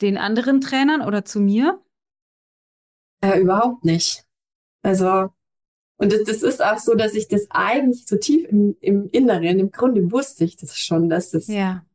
[0.00, 1.82] den anderen Trainern oder zu mir?
[3.20, 4.26] Äh, überhaupt nicht.
[4.82, 5.30] Also,
[5.98, 9.58] und das, das, ist auch so, dass ich das eigentlich so tief im, im Inneren,
[9.58, 11.86] im Grunde wusste ich das schon, dass das, ja.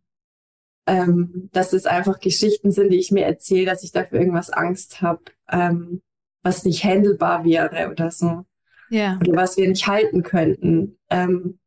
[0.87, 5.01] ähm, dass es einfach Geschichten sind, die ich mir erzähle, dass ich dafür irgendwas Angst
[5.01, 6.01] habe, ähm,
[6.41, 8.45] was nicht handelbar wäre oder so.
[8.89, 9.17] Ja.
[9.21, 10.97] Oder was wir nicht halten könnten.
[11.09, 11.59] Ähm,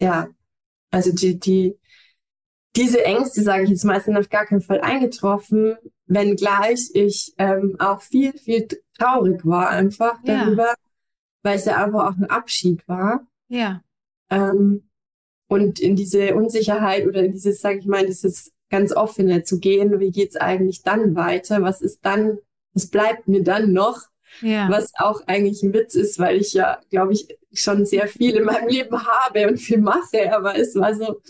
[0.00, 0.28] ja,
[0.90, 1.78] also die, die,
[2.76, 7.76] diese Ängste, sage ich jetzt mal, sind auf gar keinen Fall eingetroffen, wenngleich ich ähm,
[7.78, 10.44] auch viel, viel traurig war einfach ja.
[10.44, 10.74] darüber,
[11.42, 13.26] weil es ja einfach auch ein Abschied war.
[13.48, 13.82] Ja.
[14.30, 14.88] Ähm,
[15.48, 20.00] und in diese Unsicherheit oder in dieses, sage ich mal, dieses ganz offene zu gehen,
[20.00, 21.62] wie geht's eigentlich dann weiter?
[21.62, 22.38] Was ist dann,
[22.74, 24.02] was bleibt mir dann noch?
[24.42, 24.68] Ja.
[24.68, 28.44] Was auch eigentlich ein Witz ist, weil ich ja, glaube ich, schon sehr viel in
[28.44, 31.20] meinem Leben habe und viel mache, aber es war so,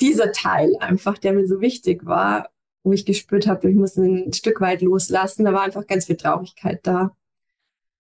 [0.00, 2.50] dieser Teil einfach, der mir so wichtig war,
[2.82, 6.16] wo ich gespürt habe, ich muss ein Stück weit loslassen, da war einfach ganz viel
[6.16, 7.16] Traurigkeit da.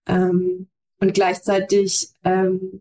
[0.06, 0.68] Ähm,
[1.00, 2.80] und gleichzeitig ähm,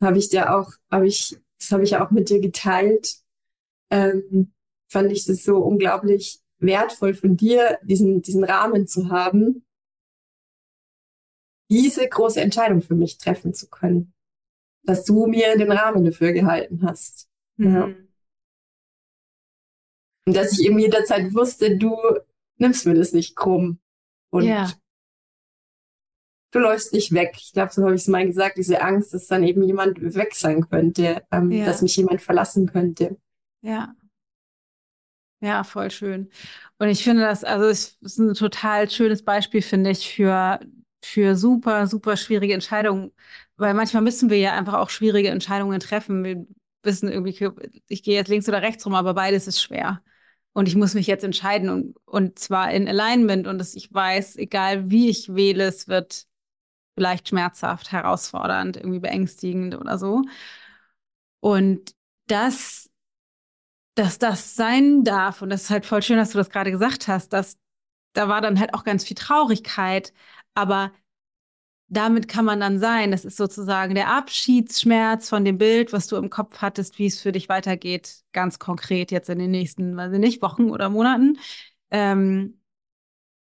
[0.00, 3.16] habe ich dir auch, habe ich, das habe ich ja auch mit dir geteilt,
[3.90, 4.52] ähm,
[4.88, 9.64] fand ich es so unglaublich wertvoll von dir, diesen, diesen Rahmen zu haben,
[11.68, 14.12] diese große Entscheidung für mich treffen zu können.
[14.84, 17.28] Dass du mir den Rahmen dafür gehalten hast.
[17.56, 17.74] Mhm.
[17.74, 17.94] Ja.
[20.26, 21.96] Und dass ich eben jederzeit wusste, du
[22.58, 23.78] nimmst mir das nicht krumm.
[24.30, 24.70] Und ja.
[26.50, 27.34] du läufst nicht weg.
[27.38, 30.34] Ich glaube, so habe ich es mal gesagt, diese Angst, dass dann eben jemand weg
[30.34, 31.64] sein könnte, ähm, ja.
[31.64, 33.16] dass mich jemand verlassen könnte.
[33.62, 33.94] Ja.
[35.40, 36.30] Ja, voll schön.
[36.78, 40.58] Und ich finde das, also es ist ein total schönes Beispiel, finde ich, für,
[41.04, 43.12] für super, super schwierige Entscheidungen.
[43.56, 46.24] Weil manchmal müssen wir ja einfach auch schwierige Entscheidungen treffen.
[46.24, 46.46] Wir
[46.82, 47.48] wissen irgendwie,
[47.86, 50.02] ich gehe jetzt links oder rechts rum, aber beides ist schwer.
[50.56, 54.36] Und ich muss mich jetzt entscheiden und, und zwar in Alignment und dass ich weiß,
[54.36, 56.26] egal wie ich wähle, es wird
[56.94, 60.22] vielleicht schmerzhaft, herausfordernd, irgendwie beängstigend oder so.
[61.40, 61.94] Und
[62.26, 62.88] das,
[63.96, 67.06] dass das sein darf, und das ist halt voll schön, dass du das gerade gesagt
[67.06, 67.58] hast, dass
[68.14, 70.14] da war dann halt auch ganz viel Traurigkeit,
[70.54, 70.92] aber
[71.88, 73.10] damit kann man dann sein.
[73.10, 77.20] Das ist sozusagen der Abschiedsschmerz von dem Bild, was du im Kopf hattest, wie es
[77.20, 81.38] für dich weitergeht, ganz konkret jetzt in den nächsten, weiß ich nicht, Wochen oder Monaten.
[81.90, 82.60] Ähm,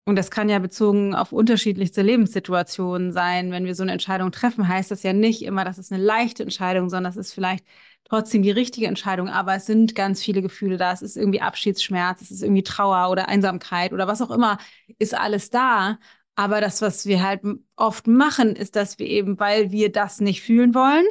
[0.06, 3.52] und das kann ja bezogen auf unterschiedlichste Lebenssituationen sein.
[3.52, 6.42] Wenn wir so eine Entscheidung treffen, heißt das ja nicht immer, dass es eine leichte
[6.44, 7.64] Entscheidung, sondern es ist vielleicht
[8.06, 9.30] trotzdem die richtige Entscheidung.
[9.30, 10.92] Aber es sind ganz viele Gefühle da.
[10.92, 14.58] Es ist irgendwie Abschiedsschmerz, es ist irgendwie Trauer oder Einsamkeit oder was auch immer,
[14.98, 16.00] ist alles da.
[16.36, 17.42] Aber das, was wir halt
[17.76, 21.06] oft machen, ist, dass wir eben, weil wir das nicht fühlen wollen,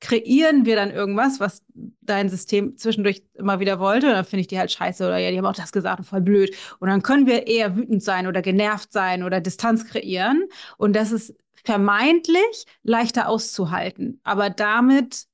[0.00, 4.06] kreieren wir dann irgendwas, was dein System zwischendurch immer wieder wollte.
[4.06, 6.04] Und dann finde ich die halt scheiße oder ja, die haben auch das gesagt und
[6.04, 6.54] voll blöd.
[6.78, 10.44] Und dann können wir eher wütend sein oder genervt sein oder Distanz kreieren.
[10.76, 11.34] Und das ist
[11.64, 14.20] vermeintlich leichter auszuhalten.
[14.22, 15.26] Aber damit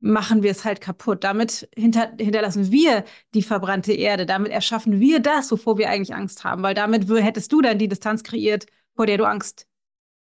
[0.00, 1.24] machen wir es halt kaputt.
[1.24, 4.26] Damit hinter, hinterlassen wir die verbrannte Erde.
[4.26, 6.62] Damit erschaffen wir das, wovor wir eigentlich Angst haben.
[6.62, 9.66] Weil damit hättest du dann die Distanz kreiert, vor der du Angst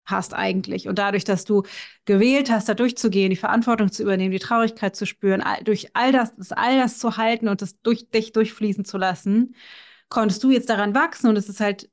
[0.05, 0.87] hast eigentlich.
[0.87, 1.63] Und dadurch, dass du
[2.05, 6.11] gewählt hast, da durchzugehen, die Verantwortung zu übernehmen, die Traurigkeit zu spüren, all, durch all
[6.11, 9.55] das, das, all das zu halten und das durch dich durchfließen zu lassen,
[10.09, 11.89] konntest du jetzt daran wachsen und es ist halt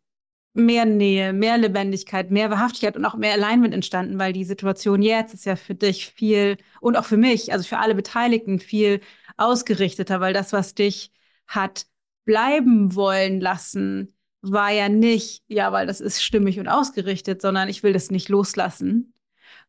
[0.54, 5.34] mehr Nähe, mehr Lebendigkeit, mehr Wahrhaftigkeit und auch mehr Alignment entstanden, weil die Situation jetzt
[5.34, 9.00] ist ja für dich viel und auch für mich, also für alle Beteiligten viel
[9.36, 11.12] ausgerichteter, weil das, was dich
[11.46, 11.86] hat
[12.24, 17.82] bleiben wollen lassen, war ja nicht, ja, weil das ist stimmig und ausgerichtet, sondern ich
[17.82, 19.14] will das nicht loslassen,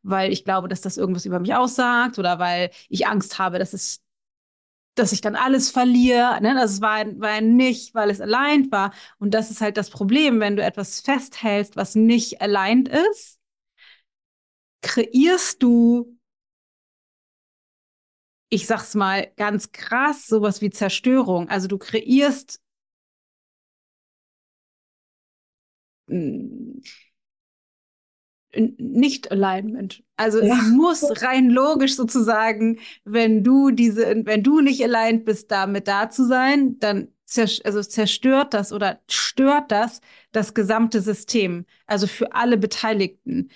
[0.03, 3.73] weil ich glaube, dass das irgendwas über mich aussagt oder weil ich Angst habe, dass
[3.73, 4.01] es
[4.99, 6.39] dass ich dann alles verliere.
[6.41, 6.53] Ne?
[6.55, 8.93] Das war, war nicht, weil es aligned war.
[9.19, 13.39] Und das ist halt das Problem, wenn du etwas festhältst, was nicht aligned ist,
[14.81, 16.17] kreierst du,
[18.49, 21.49] ich sag's mal ganz krass, sowas wie Zerstörung.
[21.49, 22.59] Also du kreierst
[26.07, 27.08] nicht
[29.31, 30.03] Alignment.
[30.17, 30.55] Also ja.
[30.55, 36.09] es muss rein logisch sozusagen, wenn du diese, wenn du nicht aligned bist, damit da
[36.09, 41.65] zu sein, dann also zerstört das oder stört das das gesamte System.
[41.85, 43.51] Also für alle Beteiligten.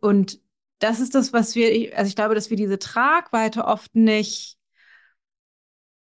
[0.00, 0.40] Und
[0.78, 4.58] das ist das, was wir, also ich glaube, dass wir diese Tragweite oft nicht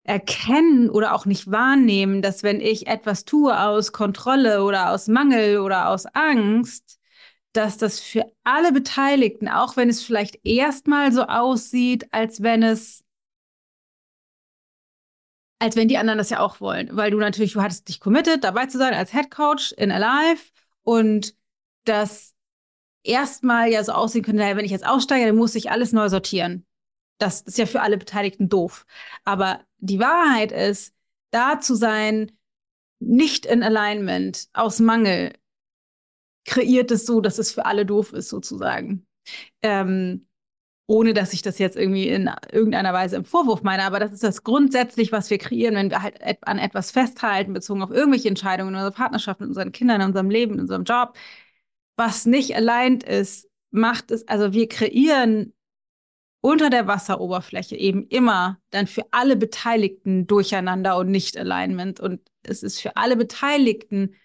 [0.03, 5.59] erkennen oder auch nicht wahrnehmen, dass wenn ich etwas tue aus Kontrolle oder aus Mangel
[5.59, 6.96] oder aus Angst,
[7.57, 13.03] dass das für alle Beteiligten, auch wenn es vielleicht erstmal so aussieht, als wenn es
[15.59, 18.43] als wenn die anderen das ja auch wollen, weil du natürlich, du hattest dich committed,
[18.43, 20.43] dabei zu sein als Head Coach in Alive
[20.83, 21.35] und
[21.83, 22.35] das
[23.03, 26.63] erstmal ja so aussehen könnte, wenn ich jetzt aussteige, dann muss ich alles neu sortieren.
[27.17, 28.85] Das ist ja für alle Beteiligten doof.
[29.23, 30.93] Aber die Wahrheit ist,
[31.31, 32.31] da zu sein,
[32.99, 35.33] nicht in Alignment, aus Mangel,
[36.47, 39.05] kreiert es so, dass es für alle doof ist, sozusagen.
[39.61, 40.27] Ähm,
[40.87, 44.23] ohne dass ich das jetzt irgendwie in irgendeiner Weise im Vorwurf meine, aber das ist
[44.23, 46.17] das grundsätzlich, was wir kreieren, wenn wir halt
[46.47, 50.29] an etwas festhalten, bezogen auf irgendwelche Entscheidungen in unserer Partnerschaft, mit unseren Kindern, in unserem
[50.29, 51.17] Leben, in unserem Job,
[51.97, 55.53] was nicht aligned ist, macht es, also wir kreieren
[56.39, 61.99] unter der Wasseroberfläche eben immer dann für alle Beteiligten Durcheinander und Nicht-Alignment.
[61.99, 64.15] Und es ist für alle Beteiligten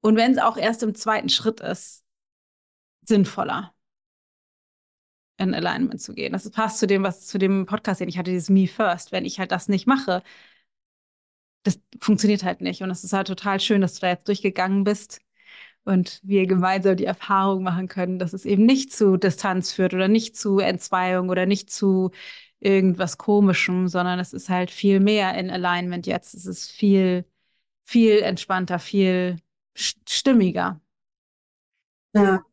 [0.00, 2.04] und wenn es auch erst im zweiten Schritt ist,
[3.02, 3.74] sinnvoller
[5.38, 6.32] in Alignment zu gehen.
[6.32, 9.12] Das passt zu dem, was zu dem Podcast, den ich hatte, dieses Me First.
[9.12, 10.22] Wenn ich halt das nicht mache,
[11.62, 12.82] das funktioniert halt nicht.
[12.82, 15.20] Und es ist halt total schön, dass du da jetzt durchgegangen bist
[15.84, 20.08] und wir gemeinsam die Erfahrung machen können, dass es eben nicht zu Distanz führt oder
[20.08, 22.10] nicht zu Entzweiung oder nicht zu
[22.60, 26.34] irgendwas Komischem, sondern es ist halt viel mehr in Alignment jetzt.
[26.34, 27.24] Es ist viel,
[27.84, 29.38] viel entspannter, viel
[29.78, 30.80] stimmiger.
[32.14, 32.44] Ja.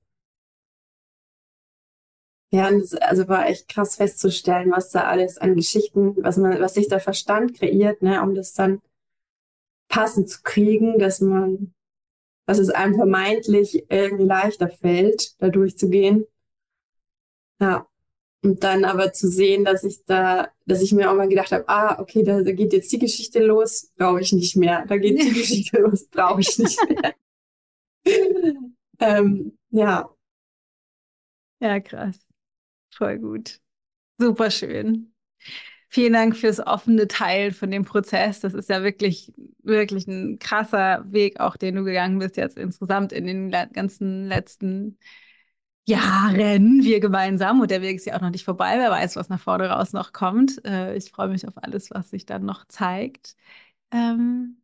[2.51, 6.73] Ja, und also war echt krass festzustellen, was da alles an Geschichten, was man, was
[6.75, 8.81] sich der Verstand kreiert, ne, um das dann
[9.87, 11.73] passend zu kriegen, dass man,
[12.47, 16.25] dass es einem vermeintlich irgendwie leichter fällt, da durchzugehen.
[17.59, 17.87] Ja.
[18.43, 21.67] Und dann aber zu sehen, dass ich da, dass ich mir auch mal gedacht habe,
[21.67, 24.85] ah, okay, da, da geht jetzt die Geschichte los, brauche ich nicht mehr.
[24.87, 27.15] Da geht die Geschichte los, brauche ich nicht mehr.
[28.99, 30.09] ähm, ja.
[31.59, 32.19] Ja, krass.
[32.93, 33.59] Voll gut.
[34.19, 35.13] Super schön.
[35.89, 38.41] Vielen Dank fürs offene Teilen von dem Prozess.
[38.41, 39.33] Das ist ja wirklich,
[39.63, 44.99] wirklich ein krasser Weg, auch den du gegangen bist jetzt insgesamt in den ganzen letzten
[45.87, 48.75] Jahren wir gemeinsam und der Weg ist ja auch noch nicht vorbei.
[48.79, 50.63] Wer weiß, was nach vorne raus noch kommt.
[50.65, 53.35] Äh, ich freue mich auf alles, was sich dann noch zeigt.
[53.91, 54.57] Ähm,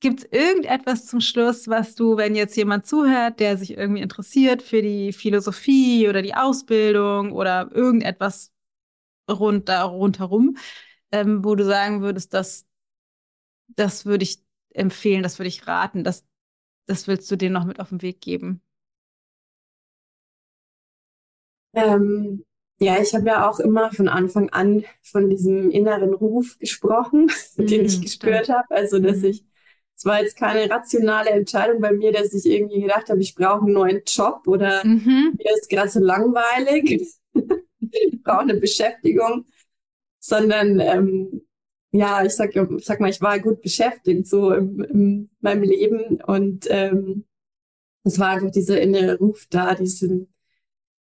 [0.00, 4.62] Gibt es irgendetwas zum Schluss, was du, wenn jetzt jemand zuhört, der sich irgendwie interessiert
[4.62, 8.52] für die Philosophie oder die Ausbildung oder irgendetwas
[9.30, 10.56] rund da rundherum,
[11.12, 12.66] ähm, wo du sagen würdest, dass
[13.68, 14.42] das würde ich
[14.74, 16.24] empfehlen, das würde ich raten, das,
[16.86, 18.62] das willst du denen noch mit auf den Weg geben?
[21.78, 22.44] Ähm,
[22.80, 27.66] ja, ich habe ja auch immer von Anfang an von diesem inneren Ruf gesprochen, mhm,
[27.66, 28.70] den ich gespürt habe.
[28.70, 29.24] Also, dass mhm.
[29.26, 29.44] ich,
[29.96, 33.64] es war jetzt keine rationale Entscheidung bei mir, dass ich irgendwie gedacht habe, ich brauche
[33.64, 35.36] einen neuen Job oder mhm.
[35.36, 36.90] mir ist gerade so langweilig,
[37.34, 39.46] ich brauche eine Beschäftigung,
[40.20, 41.42] sondern ähm,
[41.90, 46.66] ja, ich sag, sag mal, ich war gut beschäftigt so in, in meinem Leben und
[46.68, 47.24] ähm,
[48.04, 50.32] es war einfach dieser innere Ruf da, diesen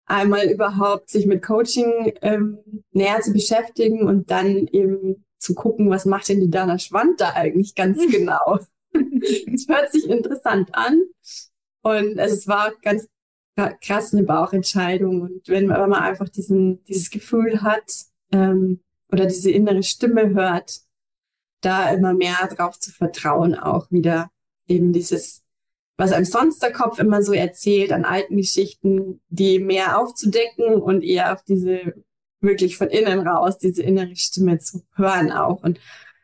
[0.06, 2.58] einmal überhaupt sich mit Coaching ähm,
[2.92, 7.30] näher zu beschäftigen und dann eben zu gucken, was macht denn die Dana Schwand da
[7.34, 8.58] eigentlich ganz genau.
[8.92, 11.02] Es hört sich interessant an
[11.82, 13.06] und es war ganz
[13.56, 15.20] krass eine Bauchentscheidung.
[15.22, 17.84] Und wenn, wenn man einfach diesen, dieses Gefühl hat
[18.32, 18.80] ähm,
[19.12, 20.80] oder diese innere Stimme hört,
[21.60, 24.30] da immer mehr drauf zu vertrauen, auch wieder
[24.66, 25.44] eben dieses,
[25.96, 31.02] was einem sonst der Kopf immer so erzählt, an alten Geschichten, die mehr aufzudecken und
[31.02, 31.94] eher auf diese
[32.40, 35.62] wirklich von innen raus, diese innere Stimme zu hören auch.
[35.62, 35.80] Und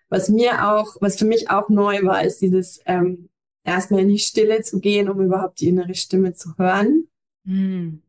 [0.08, 3.30] was mir auch, was für mich auch neu war, ist dieses ähm,
[3.64, 7.08] erstmal in die Stille zu gehen, um überhaupt die innere Stimme zu hören.
[7.44, 8.02] Mhm.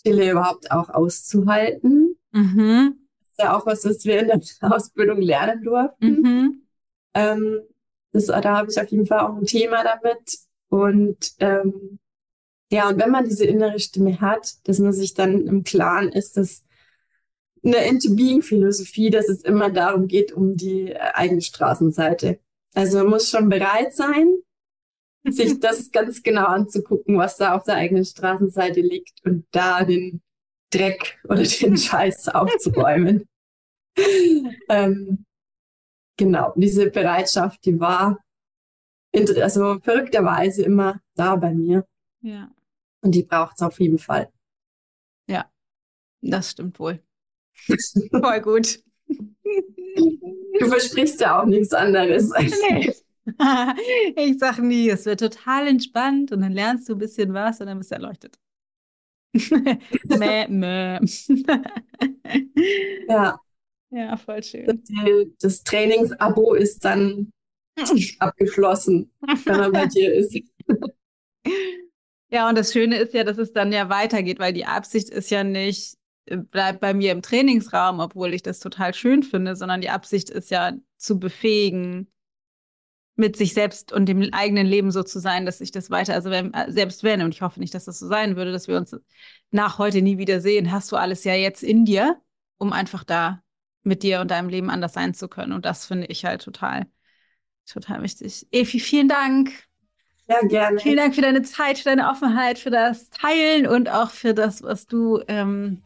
[0.00, 2.16] Stille überhaupt auch auszuhalten.
[2.32, 2.98] Mhm.
[3.20, 4.40] Das ist ja auch was, was wir in der
[4.72, 6.22] Ausbildung lernen durften.
[6.22, 6.62] Mhm.
[7.14, 7.60] Ähm,
[8.12, 10.47] das, da habe ich auf jeden Fall auch ein Thema damit.
[10.68, 11.98] Und ähm,
[12.70, 16.36] ja, und wenn man diese innere Stimme hat, dass man sich dann im Klaren ist,
[16.36, 16.64] dass
[17.64, 22.38] eine Into-Being-Philosophie, dass es immer darum geht, um die eigene Straßenseite.
[22.74, 24.36] Also man muss schon bereit sein,
[25.24, 30.22] sich das ganz genau anzugucken, was da auf der eigenen Straßenseite liegt und da den
[30.70, 33.26] Dreck oder den Scheiß aufzuräumen.
[34.68, 35.24] ähm,
[36.16, 38.18] genau, diese Bereitschaft, die war
[39.14, 41.86] also verrückterweise immer da bei mir.
[42.20, 42.50] Ja.
[43.00, 44.32] Und die braucht es auf jeden Fall.
[45.28, 45.50] Ja,
[46.20, 47.02] das stimmt wohl.
[48.10, 48.82] Voll gut.
[49.04, 52.30] Du versprichst ja auch nichts anderes.
[52.30, 52.94] Nee.
[54.16, 57.66] ich sag nie, es wird total entspannt und dann lernst du ein bisschen was und
[57.66, 58.38] dann bist du erleuchtet.
[60.18, 61.00] mäh, mäh.
[63.08, 63.40] ja.
[63.90, 64.82] Ja, voll schön.
[65.40, 67.32] Das Trainingsabo ist dann
[68.18, 69.10] abgeschlossen,
[69.44, 70.38] wenn man bei dir ist.
[72.30, 75.30] Ja, und das Schöne ist ja, dass es dann ja weitergeht, weil die Absicht ist
[75.30, 79.80] ja nicht, äh, bleibt bei mir im Trainingsraum, obwohl ich das total schön finde, sondern
[79.80, 82.10] die Absicht ist ja zu befähigen,
[83.16, 86.30] mit sich selbst und dem eigenen Leben so zu sein, dass ich das weiter, also
[86.30, 88.76] wenn, äh, selbst wenn, und ich hoffe nicht, dass das so sein würde, dass wir
[88.76, 88.94] uns
[89.50, 92.20] nach heute nie wieder sehen, hast du alles ja jetzt in dir,
[92.58, 93.42] um einfach da
[93.82, 95.52] mit dir und deinem Leben anders sein zu können.
[95.52, 96.86] Und das finde ich halt total,
[97.68, 98.46] total wichtig.
[98.50, 99.50] Efi, vielen Dank.
[100.28, 100.78] Ja, gerne.
[100.78, 104.62] Vielen Dank für deine Zeit, für deine Offenheit, für das Teilen und auch für das,
[104.62, 105.82] was du ähm,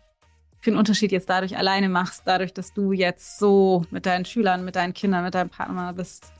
[0.60, 4.64] für einen Unterschied jetzt dadurch alleine machst, dadurch, dass du jetzt so mit deinen Schülern,
[4.64, 6.32] mit deinen Kindern, mit deinem Partner bist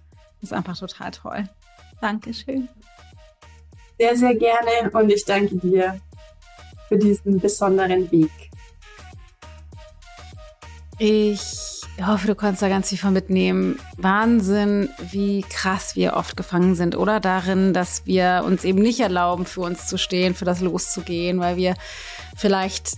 [0.43, 1.49] ist einfach total toll.
[2.01, 2.69] Dankeschön.
[3.99, 6.01] Sehr, sehr gerne und ich danke dir
[6.89, 8.31] für diesen besonderen Weg.
[11.05, 11.41] Ich
[12.07, 13.77] hoffe, du kannst da ganz viel von mitnehmen.
[13.97, 17.19] Wahnsinn, wie krass wir oft gefangen sind, oder?
[17.19, 21.57] Darin, dass wir uns eben nicht erlauben, für uns zu stehen, für das loszugehen, weil
[21.57, 21.75] wir
[22.37, 22.93] vielleicht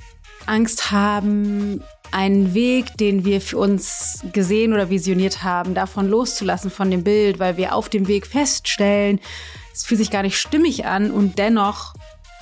[0.44, 1.82] Angst haben,
[2.12, 7.38] einen Weg, den wir für uns gesehen oder visioniert haben, davon loszulassen von dem Bild,
[7.38, 9.18] weil wir auf dem Weg feststellen,
[9.72, 11.94] es fühlt sich gar nicht stimmig an und dennoch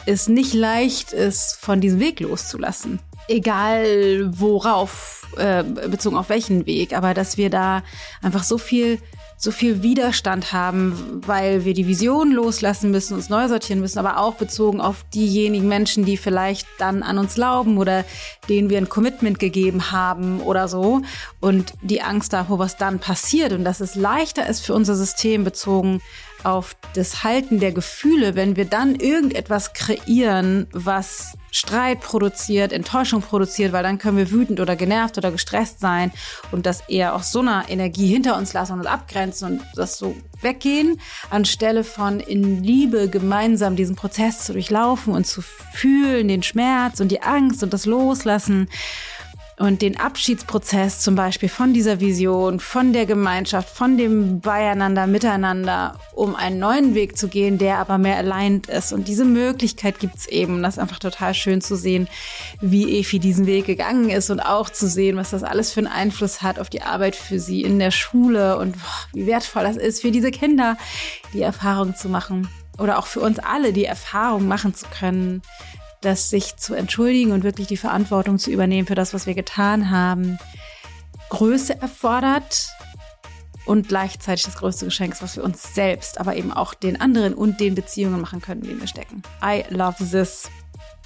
[0.07, 2.99] es nicht leicht ist, von diesem Weg loszulassen.
[3.29, 7.83] Egal worauf, äh, bezogen auf welchen Weg, aber dass wir da
[8.23, 8.99] einfach so viel
[9.43, 14.19] so viel Widerstand haben, weil wir die Vision loslassen müssen, uns neu sortieren müssen, aber
[14.19, 18.05] auch bezogen auf diejenigen Menschen, die vielleicht dann an uns glauben oder
[18.49, 21.03] denen wir ein Commitment gegeben haben oder so.
[21.41, 25.43] Und die Angst davor, was dann passiert und dass es leichter ist für unser System
[25.43, 26.01] bezogen
[26.45, 33.73] auf das Halten der Gefühle, wenn wir dann irgendetwas kreieren, was Streit produziert, Enttäuschung produziert,
[33.73, 36.11] weil dann können wir wütend oder genervt oder gestresst sein
[36.51, 40.17] und das eher aus so einer Energie hinter uns lassen und abgrenzen und das so
[40.41, 40.99] weggehen,
[41.31, 47.09] anstelle von in Liebe gemeinsam diesen Prozess zu durchlaufen und zu fühlen, den Schmerz und
[47.09, 48.69] die Angst und das Loslassen
[49.63, 56.01] und den Abschiedsprozess zum Beispiel von dieser Vision, von der Gemeinschaft, von dem Beieinander, Miteinander,
[56.17, 58.93] um einen neuen Weg zu gehen, der aber mehr aligned ist.
[58.93, 60.65] Und diese Möglichkeit gibt's eben.
[60.65, 62.09] Das ist einfach total schön zu sehen,
[62.61, 65.87] wie Efi diesen Weg gegangen ist und auch zu sehen, was das alles für einen
[65.87, 69.77] Einfluss hat auf die Arbeit für sie in der Schule und boah, wie wertvoll das
[69.77, 70.77] ist für diese Kinder,
[71.35, 72.49] die Erfahrung zu machen.
[72.79, 75.43] Oder auch für uns alle die Erfahrung machen zu können,
[76.03, 79.91] dass sich zu entschuldigen und wirklich die Verantwortung zu übernehmen für das, was wir getan
[79.91, 80.39] haben,
[81.31, 82.69] Größe erfordert
[83.65, 87.33] und gleichzeitig das größte Geschenk ist, was wir uns selbst, aber eben auch den anderen
[87.33, 89.23] und den Beziehungen machen können, denen wir stecken.
[89.43, 90.51] I love this.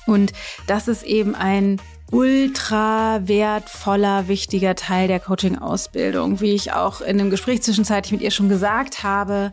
[0.07, 0.32] Und
[0.66, 1.80] das ist eben ein
[2.11, 6.40] ultra wertvoller, wichtiger Teil der Coaching-Ausbildung.
[6.40, 9.53] Wie ich auch in dem Gespräch zwischenzeitlich mit ihr schon gesagt habe,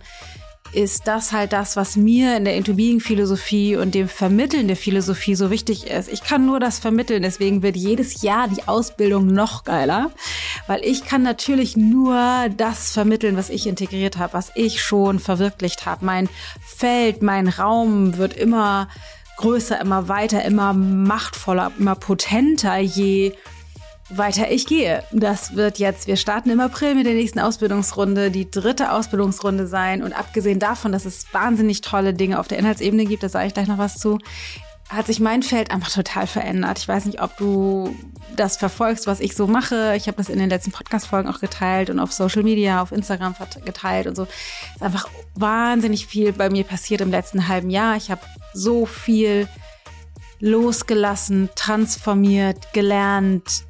[0.74, 5.52] ist das halt das, was mir in der Into-Being-Philosophie und dem Vermitteln der Philosophie so
[5.52, 6.12] wichtig ist.
[6.12, 10.12] Ich kann nur das vermitteln, deswegen wird jedes Jahr die Ausbildung noch geiler,
[10.68, 15.86] weil ich kann natürlich nur das vermitteln, was ich integriert habe, was ich schon verwirklicht
[15.86, 16.06] habe.
[16.06, 16.30] Mein
[16.66, 18.88] Feld, mein Raum wird immer
[19.38, 23.34] größer, immer weiter, immer machtvoller, immer potenter, je
[24.18, 25.04] weiter ich gehe.
[25.12, 30.04] Das wird jetzt, wir starten im April mit der nächsten Ausbildungsrunde, die dritte Ausbildungsrunde sein.
[30.04, 33.54] Und abgesehen davon, dass es wahnsinnig tolle Dinge auf der Inhaltsebene gibt, da sage ich
[33.54, 34.20] gleich noch was zu,
[34.90, 36.78] hat sich mein Feld einfach total verändert.
[36.80, 37.96] Ich weiß nicht, ob du
[38.36, 39.96] das verfolgst, was ich so mache.
[39.96, 43.36] Ich habe das in den letzten Podcast-Folgen auch geteilt und auf Social Media, auf Instagram
[43.66, 44.24] geteilt und so.
[44.24, 47.96] Es ist einfach wahnsinnig viel bei mir passiert im letzten halben Jahr.
[47.96, 48.22] Ich habe
[48.54, 49.48] so viel
[50.40, 53.64] losgelassen, transformiert, gelernt,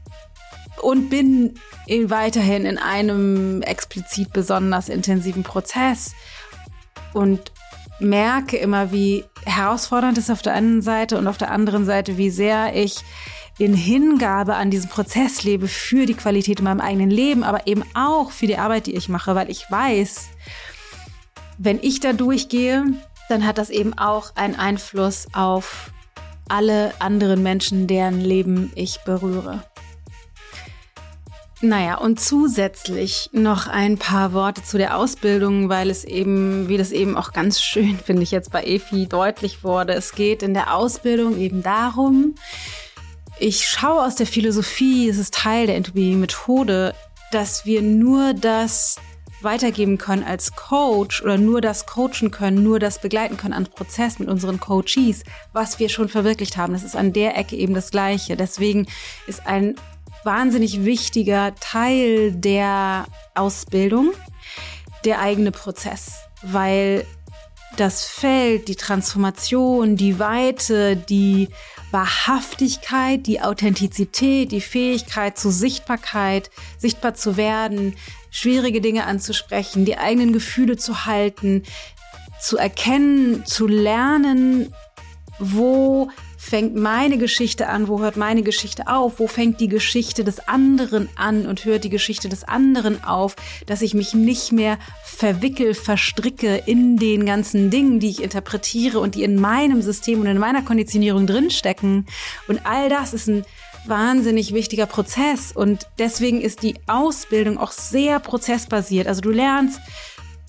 [0.83, 1.55] und bin
[1.87, 6.13] weiterhin in einem explizit besonders intensiven Prozess
[7.13, 7.51] und
[7.99, 12.29] merke immer, wie herausfordernd es auf der einen Seite und auf der anderen Seite, wie
[12.29, 13.03] sehr ich
[13.59, 17.83] in Hingabe an diesem Prozess lebe für die Qualität in meinem eigenen Leben, aber eben
[17.93, 20.29] auch für die Arbeit, die ich mache, weil ich weiß,
[21.59, 22.85] wenn ich da durchgehe,
[23.29, 25.91] dann hat das eben auch einen Einfluss auf
[26.49, 29.63] alle anderen Menschen, deren Leben ich berühre.
[31.63, 36.91] Naja, und zusätzlich noch ein paar Worte zu der Ausbildung, weil es eben, wie das
[36.91, 40.75] eben auch ganz schön, finde ich jetzt bei EFI deutlich wurde, es geht in der
[40.75, 42.35] Ausbildung eben darum,
[43.39, 46.93] ich schaue aus der Philosophie, es ist Teil der Entropie-Methode,
[47.31, 48.97] dass wir nur das
[49.41, 54.19] weitergeben können als Coach oder nur das coachen können, nur das begleiten können an Prozess
[54.19, 56.73] mit unseren Coaches, was wir schon verwirklicht haben.
[56.73, 58.35] Das ist an der Ecke eben das Gleiche.
[58.35, 58.87] Deswegen
[59.27, 59.75] ist ein
[60.23, 63.05] wahnsinnig wichtiger Teil der
[63.35, 64.11] Ausbildung,
[65.05, 67.05] der eigene Prozess, weil
[67.77, 71.49] das Feld, die Transformation, die Weite, die
[71.91, 77.95] Wahrhaftigkeit, die Authentizität, die Fähigkeit zur Sichtbarkeit, sichtbar zu werden,
[78.31, 81.63] schwierige Dinge anzusprechen, die eigenen Gefühle zu halten,
[82.41, 84.73] zu erkennen, zu lernen,
[85.39, 86.09] wo
[86.43, 91.07] fängt meine Geschichte an, wo hört meine Geschichte auf, wo fängt die Geschichte des anderen
[91.15, 96.61] an und hört die Geschichte des anderen auf, dass ich mich nicht mehr verwickel, verstricke
[96.65, 100.61] in den ganzen Dingen, die ich interpretiere und die in meinem System und in meiner
[100.61, 102.07] Konditionierung drinstecken.
[102.49, 103.45] Und all das ist ein
[103.85, 109.07] wahnsinnig wichtiger Prozess und deswegen ist die Ausbildung auch sehr prozessbasiert.
[109.07, 109.79] Also du lernst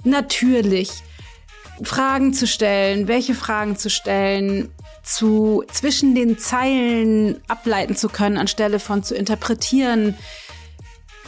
[0.02, 0.90] natürlich
[1.82, 4.70] Fragen zu stellen, welche Fragen zu stellen,
[5.04, 10.16] zu zwischen den Zeilen ableiten zu können, anstelle von zu interpretieren,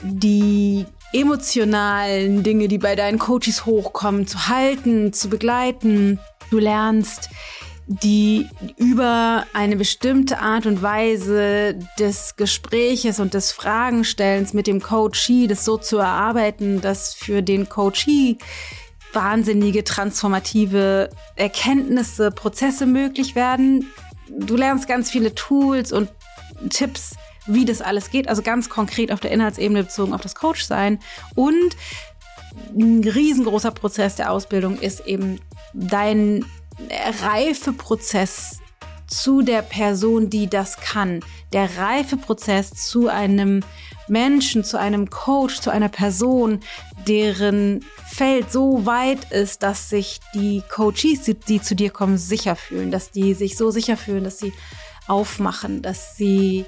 [0.03, 6.19] die emotionalen Dinge, die bei deinen Coaches hochkommen, zu halten, zu begleiten.
[6.51, 7.31] Du lernst
[7.89, 15.47] die über eine bestimmte Art und Weise des Gespräches und des Fragenstellens mit dem Coachee,
[15.47, 18.39] das so zu erarbeiten, dass für den Coachee
[19.13, 23.91] wahnsinnige transformative Erkenntnisse, Prozesse möglich werden.
[24.29, 26.11] Du lernst ganz viele Tools und
[26.71, 30.99] Tipps, wie das alles geht, also ganz konkret auf der Inhaltsebene bezogen auf das Coach-Sein.
[31.35, 31.77] Und
[32.75, 35.41] ein riesengroßer Prozess der Ausbildung ist eben
[35.75, 36.45] dein
[37.23, 38.61] Reifeprozess
[39.07, 41.21] zu der Person, die das kann.
[41.53, 43.63] Der Reifeprozess zu einem
[44.09, 46.61] Menschen, zu einem Coach, zu einer Person,
[47.07, 52.57] deren Feld so weit ist, dass sich die Coaches, die, die zu dir kommen, sicher
[52.57, 54.53] fühlen, dass die sich so sicher fühlen, dass sie
[55.07, 56.65] aufmachen, dass sie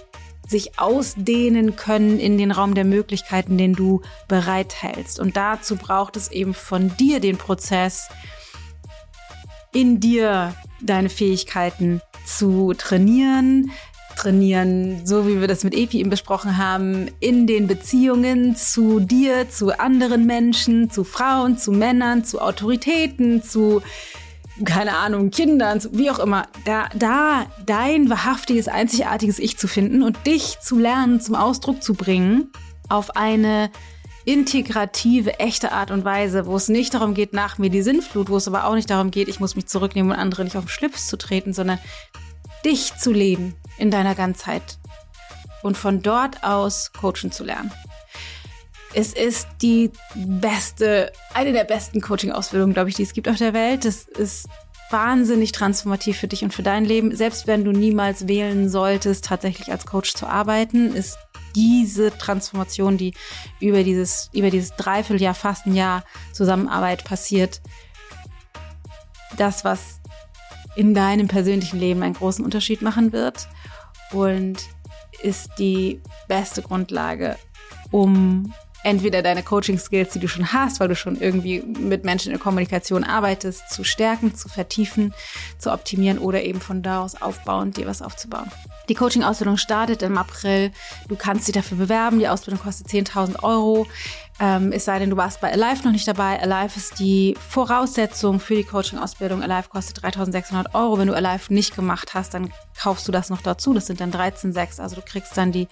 [0.46, 5.20] sich ausdehnen können in den Raum der Möglichkeiten, den du bereithältst.
[5.20, 8.08] Und dazu braucht es eben von dir den Prozess,
[9.72, 13.70] in dir deine Fähigkeiten zu trainieren,
[14.18, 19.48] trainieren, so wie wir das mit Epi eben besprochen haben, in den Beziehungen zu dir,
[19.48, 23.80] zu anderen Menschen, zu Frauen, zu Männern, zu Autoritäten, zu
[24.64, 30.26] keine Ahnung, Kindern, wie auch immer, da, da dein wahrhaftiges, einzigartiges Ich zu finden und
[30.26, 32.50] dich zu lernen, zum Ausdruck zu bringen,
[32.88, 33.70] auf eine
[34.24, 38.36] integrative, echte Art und Weise, wo es nicht darum geht, nach mir die Sinnflut, wo
[38.36, 40.70] es aber auch nicht darum geht, ich muss mich zurücknehmen und andere nicht auf den
[40.70, 41.78] Schlips zu treten, sondern
[42.64, 44.78] dich zu leben in deiner Ganzheit
[45.62, 47.72] und von dort aus coachen zu lernen.
[48.94, 53.52] Es ist die beste, eine der besten Coaching-Ausbildungen, glaube ich, die es gibt auf der
[53.52, 53.84] Welt.
[53.84, 54.48] Es ist
[54.90, 57.14] wahnsinnig transformativ für dich und für dein Leben.
[57.14, 61.18] Selbst wenn du niemals wählen solltest, tatsächlich als Coach zu arbeiten, ist
[61.54, 63.12] diese Transformation, die
[63.60, 67.60] über dieses, über dieses Dreivierteljahr, fast ein Jahr Zusammenarbeit passiert,
[69.36, 70.00] das, was
[70.76, 73.48] in deinem persönlichen Leben einen großen Unterschied machen wird
[74.12, 74.58] und
[75.22, 77.36] ist die beste Grundlage,
[77.90, 78.52] um
[78.84, 83.04] entweder deine Coaching-Skills, die du schon hast, weil du schon irgendwie mit Menschen in Kommunikation
[83.04, 85.12] arbeitest, zu stärken, zu vertiefen,
[85.58, 88.50] zu optimieren oder eben von da aus aufbauen, dir was aufzubauen.
[88.88, 90.70] Die Coaching-Ausbildung startet im April.
[91.08, 92.18] Du kannst dich dafür bewerben.
[92.18, 93.86] Die Ausbildung kostet 10.000 Euro.
[94.40, 96.40] Ähm, es sei denn, du warst bei Alive noch nicht dabei.
[96.40, 99.42] Alive ist die Voraussetzung für die Coaching-Ausbildung.
[99.42, 100.98] Alive kostet 3.600 Euro.
[100.98, 103.74] Wenn du Alive nicht gemacht hast, dann kaufst du das noch dazu.
[103.74, 104.80] Das sind dann 13,6.
[104.80, 105.66] Also du kriegst dann die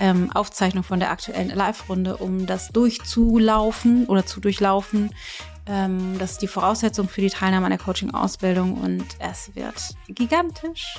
[0.00, 5.10] ähm, Aufzeichnung von der aktuellen Live-Runde, um das durchzulaufen oder zu durchlaufen.
[5.66, 10.98] Ähm, das ist die Voraussetzung für die Teilnahme an der Coaching-Ausbildung und es wird gigantisch.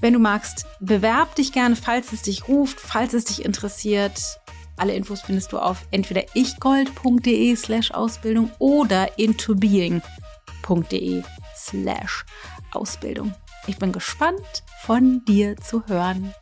[0.00, 4.39] Wenn du magst, bewerb dich gerne, falls es dich ruft, falls es dich interessiert.
[4.80, 10.02] Alle Infos findest du auf entweder ichgold.de slash Ausbildung oder intobeing.de
[11.54, 12.24] slash
[12.72, 13.34] Ausbildung.
[13.66, 16.32] Ich bin gespannt, von dir zu hören.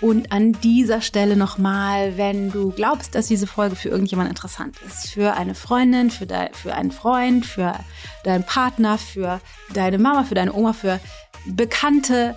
[0.00, 5.10] Und an dieser Stelle nochmal, wenn du glaubst, dass diese Folge für irgendjemand interessant ist,
[5.10, 7.74] für eine Freundin, für, de, für einen Freund, für
[8.22, 9.40] deinen Partner, für
[9.74, 11.00] deine Mama, für deine Oma, für
[11.46, 12.36] Bekannte,